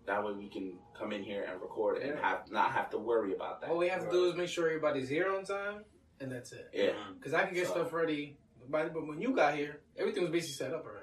[0.07, 3.33] That way we can come in here and record and have not have to worry
[3.35, 3.71] about that.
[3.71, 5.85] All we have to do is make sure everybody's here on time,
[6.21, 6.71] and that's it.
[6.73, 6.87] Yeah.
[6.91, 7.19] Mhm.
[7.19, 8.37] Because I can get So- stuff ready,
[8.69, 10.96] but but when you got here, everything was basically set up already.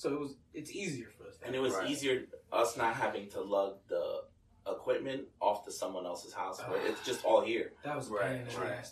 [0.00, 1.34] So it was it's easier for us.
[1.44, 1.90] And it was Right.
[1.90, 4.22] easier us not having to lug the
[4.66, 7.72] equipment off to someone else's house where it's just all here.
[7.84, 8.90] that was Right, pain in the right.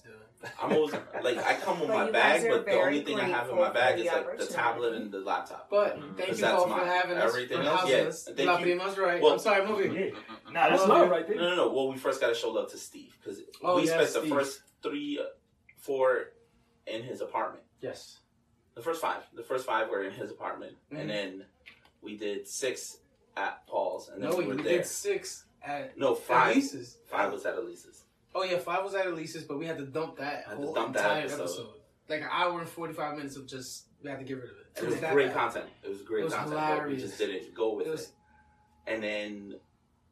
[0.61, 0.93] I'm always
[1.23, 3.71] like I come with But my bag, but the only thing I have in my
[3.71, 5.71] bag is like the tablet and the laptop.
[5.71, 6.17] But Mhm.
[6.19, 6.87] thank you that's all for mine.
[6.87, 8.03] having us, Everything else, housing yeah.
[8.05, 8.25] us.
[8.25, 8.65] Thank La you.
[8.67, 9.23] Prima's right.
[9.23, 10.11] Well- I'm sorry, move Yeah.
[10.51, 11.43] Nah, that's I love love right No, there.
[11.51, 11.73] no, no.
[11.73, 14.21] Well, we first got to show love to Steve because Oh, we yes, spent the
[14.21, 14.31] Steve.
[14.31, 15.25] first three, uh,
[15.79, 16.33] four
[16.87, 17.65] in his apartment.
[17.81, 18.19] Yes.
[18.79, 19.23] The first five.
[19.35, 21.01] The first five were in his apartment, Mhm.
[21.01, 21.45] and then
[22.01, 22.99] we did six
[23.37, 24.77] at Paul's, and then No, we we, were we there.
[24.79, 26.55] did six at No, at five.
[26.55, 26.99] Lisa's.
[27.07, 28.05] Five was at Elise's.
[28.37, 31.01] Oh yeah, five was at Elise's, but we had to dump that whole dump that
[31.05, 31.41] entire episode.
[31.43, 31.75] episode.
[32.09, 34.57] Like an hour and forty five minutes of just we had to get rid of
[34.59, 34.67] it.
[34.77, 35.35] It was that great bad.
[35.37, 35.71] content.
[35.83, 38.13] It was great It was content, but we just didn't go with It it.
[38.87, 39.61] And then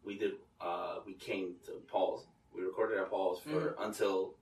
[0.03, 0.33] we did.
[0.61, 2.27] uh We came to Paul's.
[2.53, 3.83] We recorded at Paul's for Mm-hmm.
[3.83, 4.35] until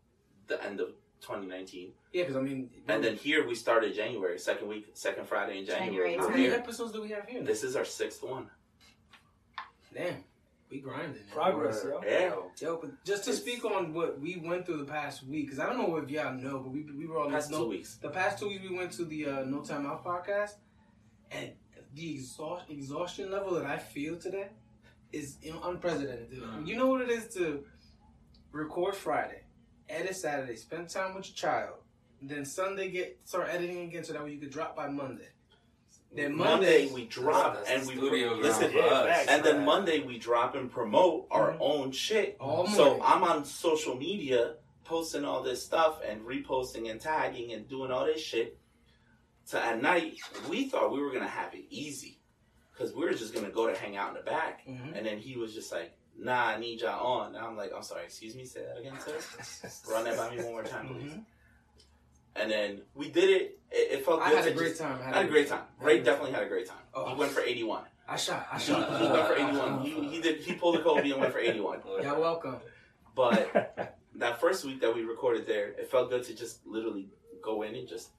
[0.47, 4.69] the end of 2019, Yeah, because I mean, and then here we started January, second
[4.69, 6.13] week, second Friday in January.
[6.13, 7.43] January how many episodes do we have here?
[7.43, 8.47] This is our sixth one.
[9.93, 10.23] Damn,
[10.71, 11.23] we grinding.
[11.33, 12.01] Progress, yo.
[12.07, 12.35] Yeah.
[12.61, 15.59] Yo, but just to It's- speak on what we went through the past week, because
[15.59, 17.69] I don't know if y'all know, but we we were on Past this two no,
[17.69, 17.97] weeks.
[17.97, 20.53] the past two weeks we went to the uh, No Time Out podcast,
[21.33, 21.51] and
[21.95, 24.51] the exhaust exhaustion level that I feel today
[25.13, 26.31] is you unprecedented.
[26.31, 26.45] Dude.
[26.45, 26.67] Mm.
[26.67, 27.65] You know what it is to
[28.53, 29.43] record Friday,
[29.89, 31.79] edit Saturday, spend time with your child,
[32.29, 35.29] then Sunday get start editing again so that way you could drop by Monday.
[36.15, 38.71] Then Monday, Monday, we drop That's and we studio listen.
[38.71, 39.07] ground for us.
[39.17, 39.29] facts.
[39.31, 41.57] And then Monday we drop and promote our Mhm.
[41.61, 42.37] own shit.
[42.39, 43.03] all So morning.
[43.05, 48.05] I'm on social media posting all this stuff and reposting and tagging and doing all
[48.05, 48.59] this shit.
[49.45, 52.21] So at night, we thought we were gonna have it easy
[52.73, 54.65] because we were just gonna go to hang out in the back.
[54.67, 54.97] Mhm.
[54.97, 57.83] And then he was just like, "Nah, I need y'all on." And I'm like, "I'm
[57.83, 59.19] sorry, excuse me, say that again, sir.
[59.93, 61.25] Run that by me one more time, please." Mhm.
[62.37, 63.59] And then we did it.
[63.71, 64.39] It, it felt I good.
[64.45, 64.99] had a great just- time.
[65.03, 65.63] I had a great time.
[65.81, 66.79] Ray definitely had a great time.
[66.93, 67.09] Oh.
[67.09, 67.85] He went for 81.
[68.09, 68.47] I shot.
[68.53, 69.01] I He, shot.
[69.01, 69.81] he went for 81.
[69.83, 70.41] He, he did.
[70.41, 71.81] He pulled a Kobe and went for 81.
[72.03, 72.57] Y'all welcome.
[73.15, 77.09] But that first week that we recorded there, it felt good to just literally
[77.43, 78.11] go in and just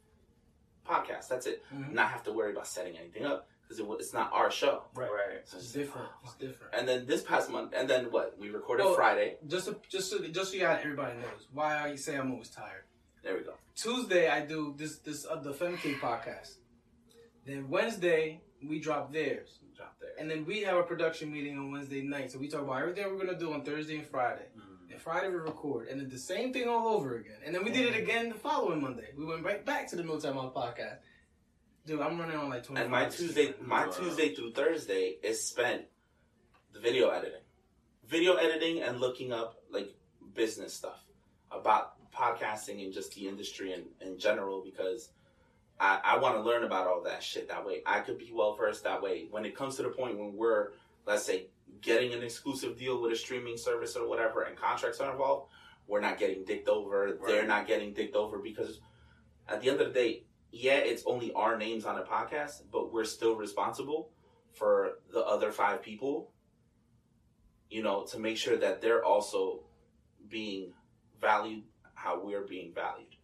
[0.87, 1.27] podcast.
[1.27, 1.63] That's it.
[1.73, 1.91] Mhm.
[1.93, 4.83] Not have to worry about setting anything up because it, wa- it's not our show.
[4.93, 5.09] Right.
[5.11, 5.41] Right.
[5.45, 6.07] So It's it's different.
[6.23, 6.73] It's different.
[6.73, 8.37] And then this past month, and then what?
[8.39, 9.37] We recorded Well- Friday.
[9.47, 12.83] Just so, just so, just so y'all, everybody knows why I say I'm always tired.
[13.25, 13.55] There we go.
[13.75, 16.57] Tuesday I do this this uh, the Femke podcast.
[17.45, 20.11] Then Wednesday we drop theirs, Drop there.
[20.19, 22.31] and then we have a production meeting on Wednesday night.
[22.31, 24.45] So we talk about everything we're gonna do on Thursday and Friday.
[24.55, 24.91] Mhm.
[24.91, 27.39] And Friday we record, and then the same thing all over again.
[27.43, 29.09] And then we did it again the following Monday.
[29.17, 30.99] We went right back to the No Time Out podcast.
[31.87, 32.83] Dude, I'm running on like twenty.
[32.83, 33.91] And my Tuesday, my Wow.
[33.91, 35.85] Tuesday through Thursday is spent
[36.73, 37.41] the video editing.
[38.07, 39.89] video editing and looking up like
[40.35, 41.03] business stuff
[41.49, 45.09] about podcasting and just the industry in, in general because
[45.79, 47.81] I, I want to learn about all that shit that way.
[47.85, 49.27] I could be well versed that way.
[49.29, 50.69] When it comes to the point when we're,
[51.05, 51.47] let's say,
[51.81, 55.51] getting an exclusive deal with a streaming service or whatever and contracts are involved,
[55.87, 57.17] we're not getting dicked over.
[57.27, 58.79] They're not getting dicked over because
[59.47, 62.93] at the end of the day, yeah, it's only our names on a podcast, but
[62.93, 64.09] we're still responsible
[64.53, 66.31] for the other five people,
[67.69, 69.63] you know, to make sure that they're also
[70.29, 70.71] being
[71.19, 71.63] valued
[72.05, 73.15] how we're being valued.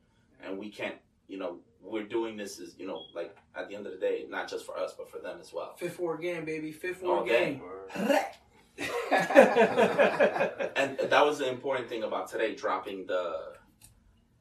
[0.44, 0.96] And we can't,
[1.28, 4.26] you know, we're doing this is, you know, like at the end of the day,
[4.28, 5.76] not just for us, but for them as well.
[5.78, 6.72] Fifth ward game, baby.
[6.72, 7.62] Fifth All ward game.
[10.76, 13.54] and that was the important thing about today, dropping the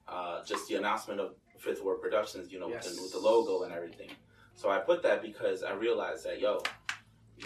[0.09, 2.89] uh, just the announcement of Fifth Ward Productions, you know, Yes.
[2.91, 4.11] and with the logo and everything.
[4.55, 6.63] So I put that because I realized that yo,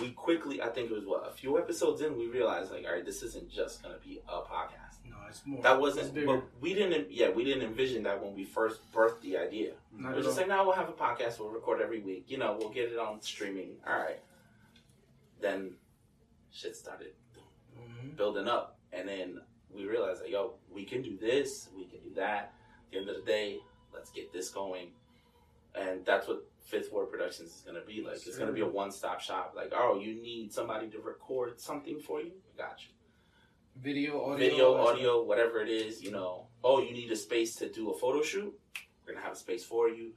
[0.01, 2.93] we quickly, I think it was what a few episodes in, we realized like, all
[2.95, 4.84] right, this isn't just gonna be a podcast.
[5.63, 9.37] That wasn't, but we didn't, yeah, we didn't envision that when we first birthed the
[9.37, 9.73] idea.
[9.97, 10.43] Not was just all.
[10.43, 12.99] like, now we'll have a podcast, we'll record every week, you know, we'll get it
[12.99, 13.77] on streaming.
[13.87, 14.21] All right.
[15.41, 15.77] Then
[16.51, 17.15] shit started
[17.79, 18.17] Mhm.
[18.17, 22.11] building up, and then we realized like, yo, we can do this, we can do
[22.15, 22.55] that.
[22.87, 23.61] At the end of the day,
[23.93, 24.93] let's get this going,
[25.75, 28.15] and that's what Fifth Ward Productions is gonna be like.
[28.15, 29.53] It's gonna be a one-stop shop.
[29.55, 32.89] Like, oh, you need somebody to record something for you, I got you.
[33.83, 36.47] Video, audio, Video, all audio, whatever it is, you know.
[36.63, 38.53] Oh, you need a space to do a photo shoot.
[39.07, 40.13] We're gonna have a space for you.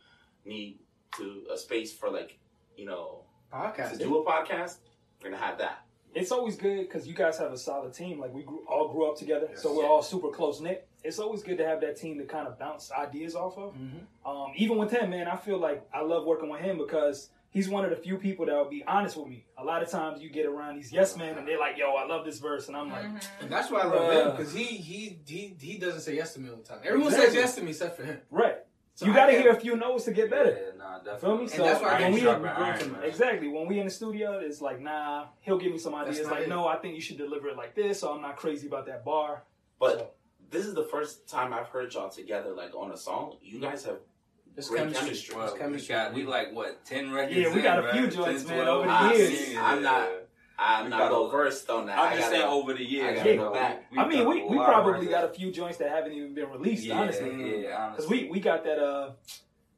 [0.46, 0.80] Need
[1.18, 2.38] to a space for like,
[2.78, 4.78] you know, podcast to do a podcast.
[5.22, 5.84] We're gonna have that.
[6.16, 8.20] it's always good because you guys have a solid team.
[8.20, 10.88] Like we grew, all grew up together, so we're all super close knit.
[11.04, 13.74] It's always good to have that team to kind of bounce ideas off of.
[13.76, 14.02] Mhm.
[14.26, 17.70] Um, even with him, man, I feel like I love working with him because he's
[17.70, 19.46] one of the few people that will be honest with me.
[19.58, 22.06] A lot of times you get around these yes men and they're like, "Yo, I
[22.06, 23.06] love this verse," and I'm like,
[23.42, 26.34] And that's why I love him Uh, because he he he he doesn't say yes
[26.36, 26.80] to me all the time.
[26.84, 27.28] Everyone Exactly.
[27.28, 28.22] says yes to me except for him.
[28.32, 28.58] "Right."
[28.96, 30.50] So you got to hear a few no's to get better.
[30.50, 31.46] Yeah, nah, You feel me?
[31.46, 31.48] definitely.
[31.50, 33.86] So that's why I when get we sharp Sharper and iron, exactly when we in
[33.86, 36.26] the studio, it's like, nah, he'll give me some ideas.
[36.26, 36.50] Like, it.
[36.50, 39.06] no, I think you should deliver it like this, so I'm not crazy about that
[39.06, 39.44] bar.
[39.80, 40.10] But So,
[40.50, 43.38] this is the first time I've heard y'all together like on a song.
[43.40, 44.00] You guys have
[44.58, 45.06] It's great chemistry.
[45.08, 45.36] chemistry.
[45.36, 47.38] Well, It's we got we like what ten records.
[47.38, 47.92] Yeah, we in, got a right?
[47.94, 49.38] few joints, 10, man, over the years.
[49.40, 50.10] see, I'm not-
[50.60, 52.00] I'm We not got well a- versed on that.
[52.00, 53.06] I'm just gotta- saying over the years.
[53.12, 53.86] I gotta you go know, back.
[53.96, 56.98] I mean, we, we probably got a few joints that haven't even been released, yeah,
[57.00, 57.28] honestly.
[57.66, 57.96] Yeah, honestly.
[58.08, 59.12] Because we, we got that uh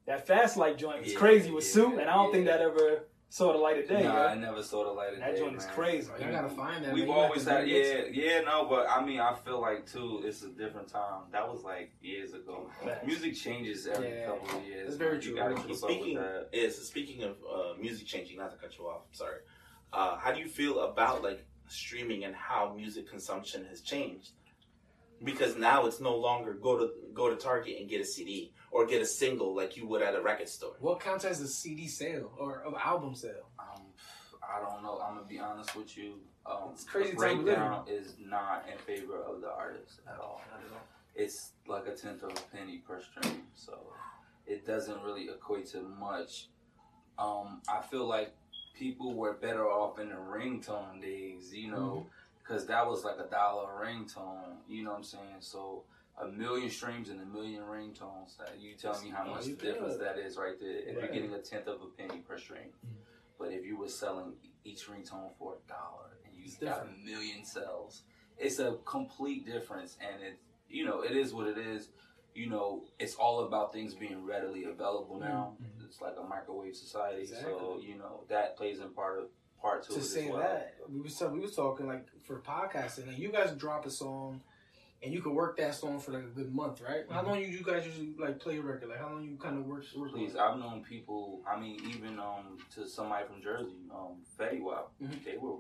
[0.06, 1.02] that fast light joint.
[1.02, 3.78] It's Yeah, crazy with yeah, Sue, and I don't think that ever saw the light
[3.80, 4.04] of day.
[4.04, 4.28] Nah, yo.
[4.28, 5.74] I never saw the light of That day, joint is man.
[5.76, 6.12] crazy.
[6.20, 6.94] Y'all gotta find that.
[6.94, 7.16] We've man.
[7.18, 8.14] Always had, yeah, it.
[8.14, 11.24] yeah, no, but I mean, I feel like too, it's a different time.
[11.32, 12.70] That was like years ago.
[12.84, 13.06] Facts.
[13.06, 14.86] Music changes every Yeah, couple of years.
[14.88, 16.58] that's very true, You gotta keep Speaking up with that.
[16.60, 19.04] is speaking of uh, music changing, not to cut you off.
[19.12, 19.38] Sorry.
[19.94, 24.32] Uh, how do you feel about like streaming and how music consumption has changed?
[25.24, 28.86] Because now it's no longer go to go to Target and get a CD or
[28.86, 30.74] get a single like you would at a record store.
[30.80, 33.48] What counts as a CD sale or an album sale?
[33.60, 33.82] Um,
[34.44, 35.00] I don't know.
[35.04, 36.14] I'm gonna be honest with you.
[36.46, 37.60] Um, It's crazy The time we live in.
[37.60, 40.42] breakdown is not in favor of the artist at all.
[41.16, 43.78] It's like a tenth of a penny per stream, so
[44.48, 46.48] it doesn't really equate to much.
[47.18, 48.34] Um, I feel like
[48.74, 52.06] people were better off in the ringtone days, you know,
[52.42, 54.56] because that was like a dollar ringtone.
[54.70, 55.36] You know what I'm saying?
[55.42, 55.84] So
[56.20, 58.38] a million streams and a million ringtones.
[58.38, 60.70] That you tell me how much you difference that is right there.
[60.70, 61.06] If Right.
[61.06, 62.90] you're getting a tenth of a penny per stream, mm.
[63.38, 67.06] but if you were selling each ringtone for a dollar and you It's got a
[67.06, 68.04] million sales,
[68.38, 69.98] it's a complete difference.
[70.02, 71.90] And it, you know, it is what it is.
[72.36, 75.22] You know, it's all about things being readily available mm.
[75.22, 75.56] now.
[75.62, 75.86] Mm-hmm.
[75.86, 79.26] It's like a microwave society, so you know that plays in part of
[79.60, 80.42] part to, to it say as well.
[80.42, 83.92] that we was talk, we was talking like for podcasting and you guys drop a
[83.92, 84.42] song
[85.02, 87.48] and you could work that song for like a good month right how long you,
[87.48, 90.12] you guys usually like play a record like how long you kind of work work
[90.12, 90.40] Please, it?
[90.40, 91.42] I've known people.
[91.50, 95.24] I mean, even um to somebody from Jersey, um Fetty Wap, Mhm.
[95.24, 95.58] they were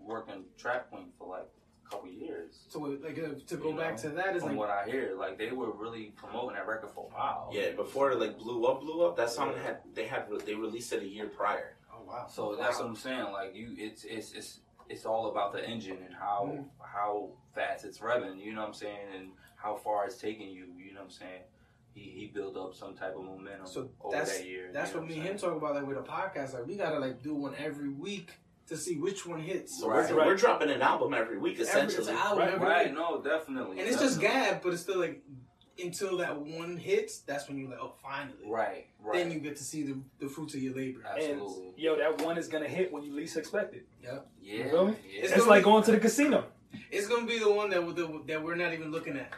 [0.00, 1.48] working Trap Queen for like
[1.86, 2.64] a couple years.
[2.68, 4.84] so like uh, to go You back know, to that is From like what I
[4.90, 7.50] hear, like they were really promoting that record for a while.
[7.52, 9.16] Yeah, before it like blew up, blew up.
[9.16, 11.76] That song had they had they released it a year prior.
[11.92, 13.32] oh wow So that's what I'm saying.
[13.32, 16.64] Like you, it's it's it's it's all about the engine and how Mm.
[16.82, 18.42] how fast it's revving.
[18.44, 20.66] You know what I'm saying, and how far it's taking you.
[20.76, 21.42] You know what I'm saying.
[21.94, 24.70] He he built up some type of momentum So over that's- that year.
[24.72, 26.66] that's you know what me I'm and him talk about like with a podcast like
[26.66, 28.30] we gotta like do one every week
[28.68, 30.08] to see which one hits So Right.
[30.14, 32.06] we're, we're dropping an album every week essentially.
[32.12, 32.86] an album Right, every Right?
[32.88, 32.94] week.
[32.94, 33.80] No, definitely.
[33.80, 35.22] and it's just gab but it's still like
[35.82, 38.86] until that one hits that's when you're like oh finally Right.
[39.08, 39.18] Right.
[39.18, 41.66] then you get to see the, the fruits of your labor Absolutely.
[41.68, 43.86] And yo, that one is gonna hit when you least expect it.
[44.02, 44.68] yep yeah.
[44.70, 44.96] feel me?
[45.10, 45.22] yeah.
[45.24, 46.44] It's It's, like be- going to the casino.
[46.90, 49.32] It's gonna be the one that we- that we're not even looking at.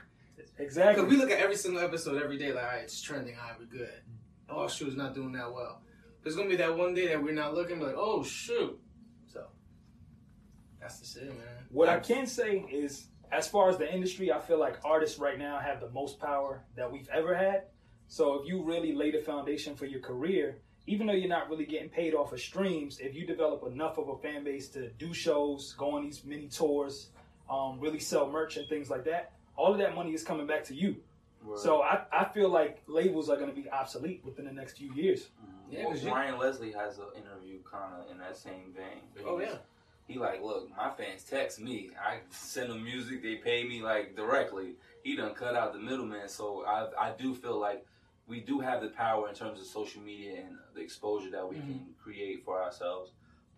[0.58, 0.94] Exactly.
[1.04, 3.48] Because we look at every single episode every day, like, all right, it's trending, all
[3.48, 4.02] right, we're good.
[4.48, 5.80] Oh, shoot, it's not doing that well.
[6.22, 8.78] There's gonna be that one day that we're not looking, like, oh, shoot.
[9.32, 9.46] So,
[10.80, 11.36] that's the shit, man.
[11.70, 15.38] What I can say is, as far as the industry, I feel like artists right
[15.38, 17.64] now have the most power that we've ever had.
[18.10, 20.56] So if you really lay the foundation for your career,
[20.88, 24.08] even though you're not really getting paid off of streams, if you develop enough of
[24.08, 27.10] a fan base to do shows, go on these mini tours,
[27.48, 30.64] um, really sell merch and things like that, all of that money is coming back
[30.64, 30.96] to you.
[31.56, 34.92] So I, I feel like labels are going to be obsolete within the next few
[34.92, 35.28] years.
[35.42, 35.72] Mhm.
[35.72, 39.00] Yeah, Well, 'cause you- Ryan Leslie has an interview kind of in that same vein.
[39.24, 39.58] Oh, He's- yeah.
[40.08, 41.90] He like, look, my fans text me.
[42.04, 43.22] I send them music.
[43.22, 44.74] They pay me like directly.
[45.04, 46.28] He done cut out the middleman.
[46.28, 47.86] So I, I do feel like
[48.30, 51.56] we do have the power in terms of social media and the exposure that we
[51.56, 51.72] Mm-hmm.
[51.72, 53.10] can create for ourselves.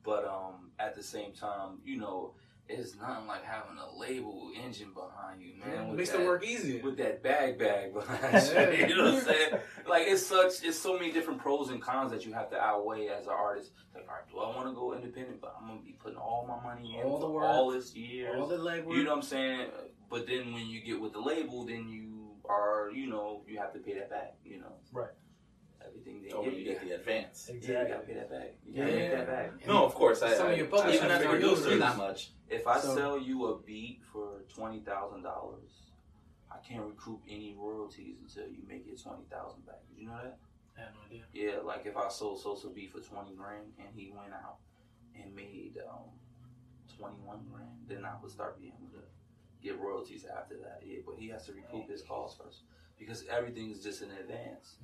[0.03, 2.35] But um, at the same time, you know,
[2.69, 5.85] it's nothing like having a label engine behind you, man.
[5.85, 6.83] It with makes that- the work easier.
[6.83, 8.33] with that bag bag behind
[8.81, 8.87] you.
[8.89, 9.51] You know what I'm saying?
[9.87, 13.09] Like it's such it's so many different pros and cons that you have to outweigh
[13.09, 13.73] as an artist.
[13.95, 15.41] Like, all right, do I want to go independent?
[15.43, 17.95] But I'm gonna be putting all my money in All the for work, all this
[17.95, 18.37] years.
[18.41, 18.97] All the legwork.
[18.97, 19.69] you know what I'm saying?
[20.09, 22.12] But then when you get with the label, then you
[22.53, 24.35] are, you know, you have to pay that back.
[24.45, 25.11] You know, Right.
[25.85, 27.51] Everything they Oh, give you you, get the advance.
[27.53, 28.55] yeah, you gotta pay that back.
[28.65, 28.97] You gotta Yeah.
[28.99, 29.67] make that back.
[29.67, 30.23] No, of course.
[30.23, 31.81] I, Some of your publishers even as a figure those producer, things.
[31.81, 32.31] that much.
[32.49, 35.91] If I So- sell you a beat for twenty thousand dollars,
[36.53, 39.81] I can't recoup any royalties until you make your twenty thousand back.
[39.89, 40.39] Did you know that?
[40.77, 41.25] I have no idea.
[41.33, 44.59] Yeah, like if I sold Sosa beat for twenty grand and he went out
[45.17, 46.11] and made um,
[46.97, 48.92] twenty one grand, then I would start being able to
[49.63, 50.83] get royalties after that.
[50.85, 52.63] Yeah, but he has to recoup his costs first
[52.99, 54.77] because everything is just in advance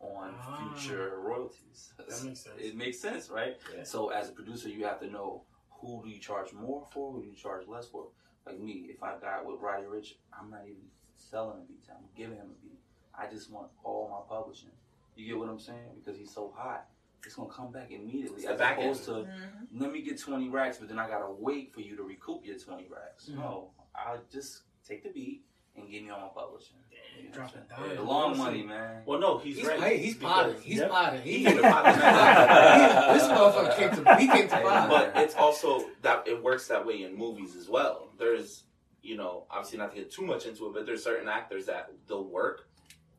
[0.00, 0.72] on Ah.
[0.74, 1.92] future royalties.
[1.96, 2.46] That makes sense.
[2.58, 3.58] It makes sense, right?
[3.76, 3.84] Yeah.
[3.84, 7.22] So as a producer, you have to know who do you charge more for, who
[7.22, 8.08] do you charge less for.
[8.46, 10.82] Like me, if I got with Roddy Ricch, I'm not even
[11.16, 11.84] selling a beat.
[11.90, 12.78] I'm giving him a beat.
[13.14, 14.70] I just want all my publishing.
[15.16, 15.90] You get what I'm saying?
[15.98, 16.86] Because he's so hot,
[17.26, 18.46] it's gonna come back immediately.
[18.46, 19.26] As back opposed end.
[19.26, 22.46] to let me get 20 racks, but then I gotta wait for you to recoup
[22.46, 23.26] your 20 racks.
[23.28, 23.34] Mhm.
[23.36, 25.44] No, I'll just take the beat
[25.76, 26.76] and give me all my publishing.
[26.90, 27.88] Damn, You know dropping what I'm saying?
[27.88, 27.98] dimes.
[27.98, 29.02] The long money, man.
[29.06, 29.80] Well, no, he's, He's, right.
[29.80, 30.62] hey, he's because- potting.
[30.62, 30.90] He's Yep.
[30.90, 31.22] potting.
[31.22, 33.14] He, He he, came to pot.
[33.14, 34.14] this motherfucker came to.
[34.16, 34.88] He came to Hey, pot.
[34.88, 38.08] but it's also that it works that way in movies as well.
[38.18, 38.64] There's,
[39.02, 41.90] you know, obviously not to get too much into it, but there's certain actors that
[42.08, 42.68] they'll work.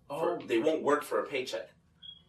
[0.08, 1.70] For, oh, they won't work for a paycheck.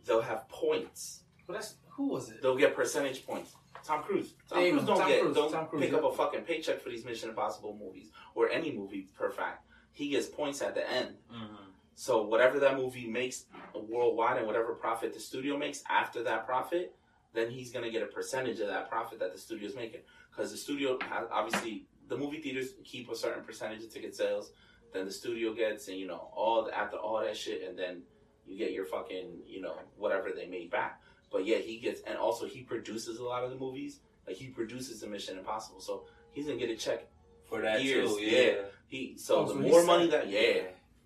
[0.06, 1.24] They'll have points.
[1.46, 2.40] but that's who was it?
[2.42, 3.54] They'll get percentage points.
[3.84, 4.34] Tom Cruise.
[4.48, 4.86] Tom Cruise go.
[4.86, 5.34] don't Tom get Cruise.
[5.34, 5.98] don't Tom Cruise, pick yeah.
[5.98, 9.66] up a fucking paycheck for these Mission Impossible movies or any movie per fact.
[9.92, 11.16] He gets points at the end.
[11.32, 11.64] Mm-hmm.
[11.94, 16.94] So whatever that movie makes worldwide and whatever profit the studio makes after that profit,
[17.34, 20.00] then he's gonna get a percentage of that profit that the studio's making.
[20.30, 24.52] Because the studio has obviously the movie theaters keep a certain percentage of ticket sales,
[24.92, 28.02] then the studio gets and you know all the, after all that shit, and then
[28.46, 31.00] you get your fucking you know whatever they made back.
[31.32, 34.00] But yeah, he gets and also he produces a lot of the movies.
[34.26, 37.08] Like he produces the Mission Impossible, so he's gonna get a check.
[37.44, 38.40] For that Years, too, yeah.
[38.40, 38.52] yeah.
[38.86, 40.24] He so Oh, the so more money set.
[40.24, 40.62] that yeah.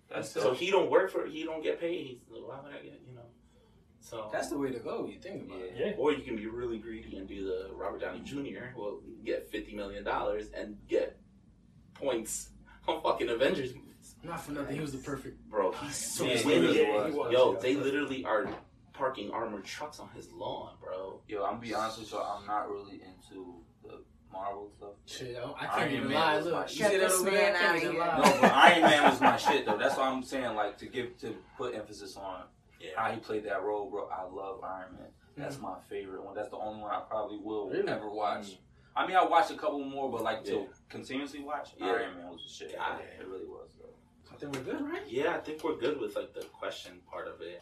[0.09, 0.57] That's So dope.
[0.57, 2.21] he don't work for he don't get paid.
[2.25, 3.21] He's like, why would I get you know?
[3.99, 5.05] So That's the way to go.
[5.11, 5.73] You think about it.
[5.77, 5.87] Yeah.
[5.87, 5.93] Yeah.
[5.97, 8.77] or you can be really greedy and do the Robert Downey Jr.
[8.77, 11.17] Will get fifty million dollars and get
[11.93, 12.49] points
[12.87, 14.75] on fucking Avengers movies, Not for nothing.
[14.75, 15.37] He was the perfect.
[15.49, 15.71] bro.
[15.73, 16.61] He's ah, so Yeah, he winning.
[16.61, 17.13] really was.
[17.13, 17.31] was.
[17.33, 17.59] Yo, Yeah.
[17.59, 18.47] they literally are
[18.97, 21.21] parking armored trucks on his lawn, bro.
[21.27, 23.99] Yo, I'm gonna be honest with you, I'm not really into the
[24.31, 24.89] Marvel stuff.
[25.05, 26.35] Shit, I, I can't Iron even Man lie.
[26.37, 26.91] was my Look, you shit.
[26.91, 27.53] see that this over there?
[27.53, 27.99] man I can't even here.
[28.01, 28.17] lie.
[28.17, 29.77] No, but Iron Man was my shit though.
[29.77, 30.55] That's what I'm saying.
[30.55, 32.43] Like to give to put emphasis on
[32.81, 32.89] Yeah.
[32.95, 34.07] how he played that role, bro.
[34.09, 35.07] I love Iron Man.
[35.37, 35.61] That's mm.
[35.61, 36.35] my favorite one.
[36.35, 37.87] That's the only one I probably will Really?
[37.87, 38.47] ever watch.
[38.47, 38.57] Mm.
[38.95, 40.53] I mean, I watched a couple more, but like Yeah.
[40.53, 41.87] to continuously watch, Yeah.
[41.87, 42.75] Iron Man was the shit.
[42.75, 42.99] God.
[43.01, 43.69] It really was.
[43.79, 43.89] Though.
[44.31, 45.03] I think we're good, right?
[45.07, 47.61] Yeah, I think we're good with like the question part of it.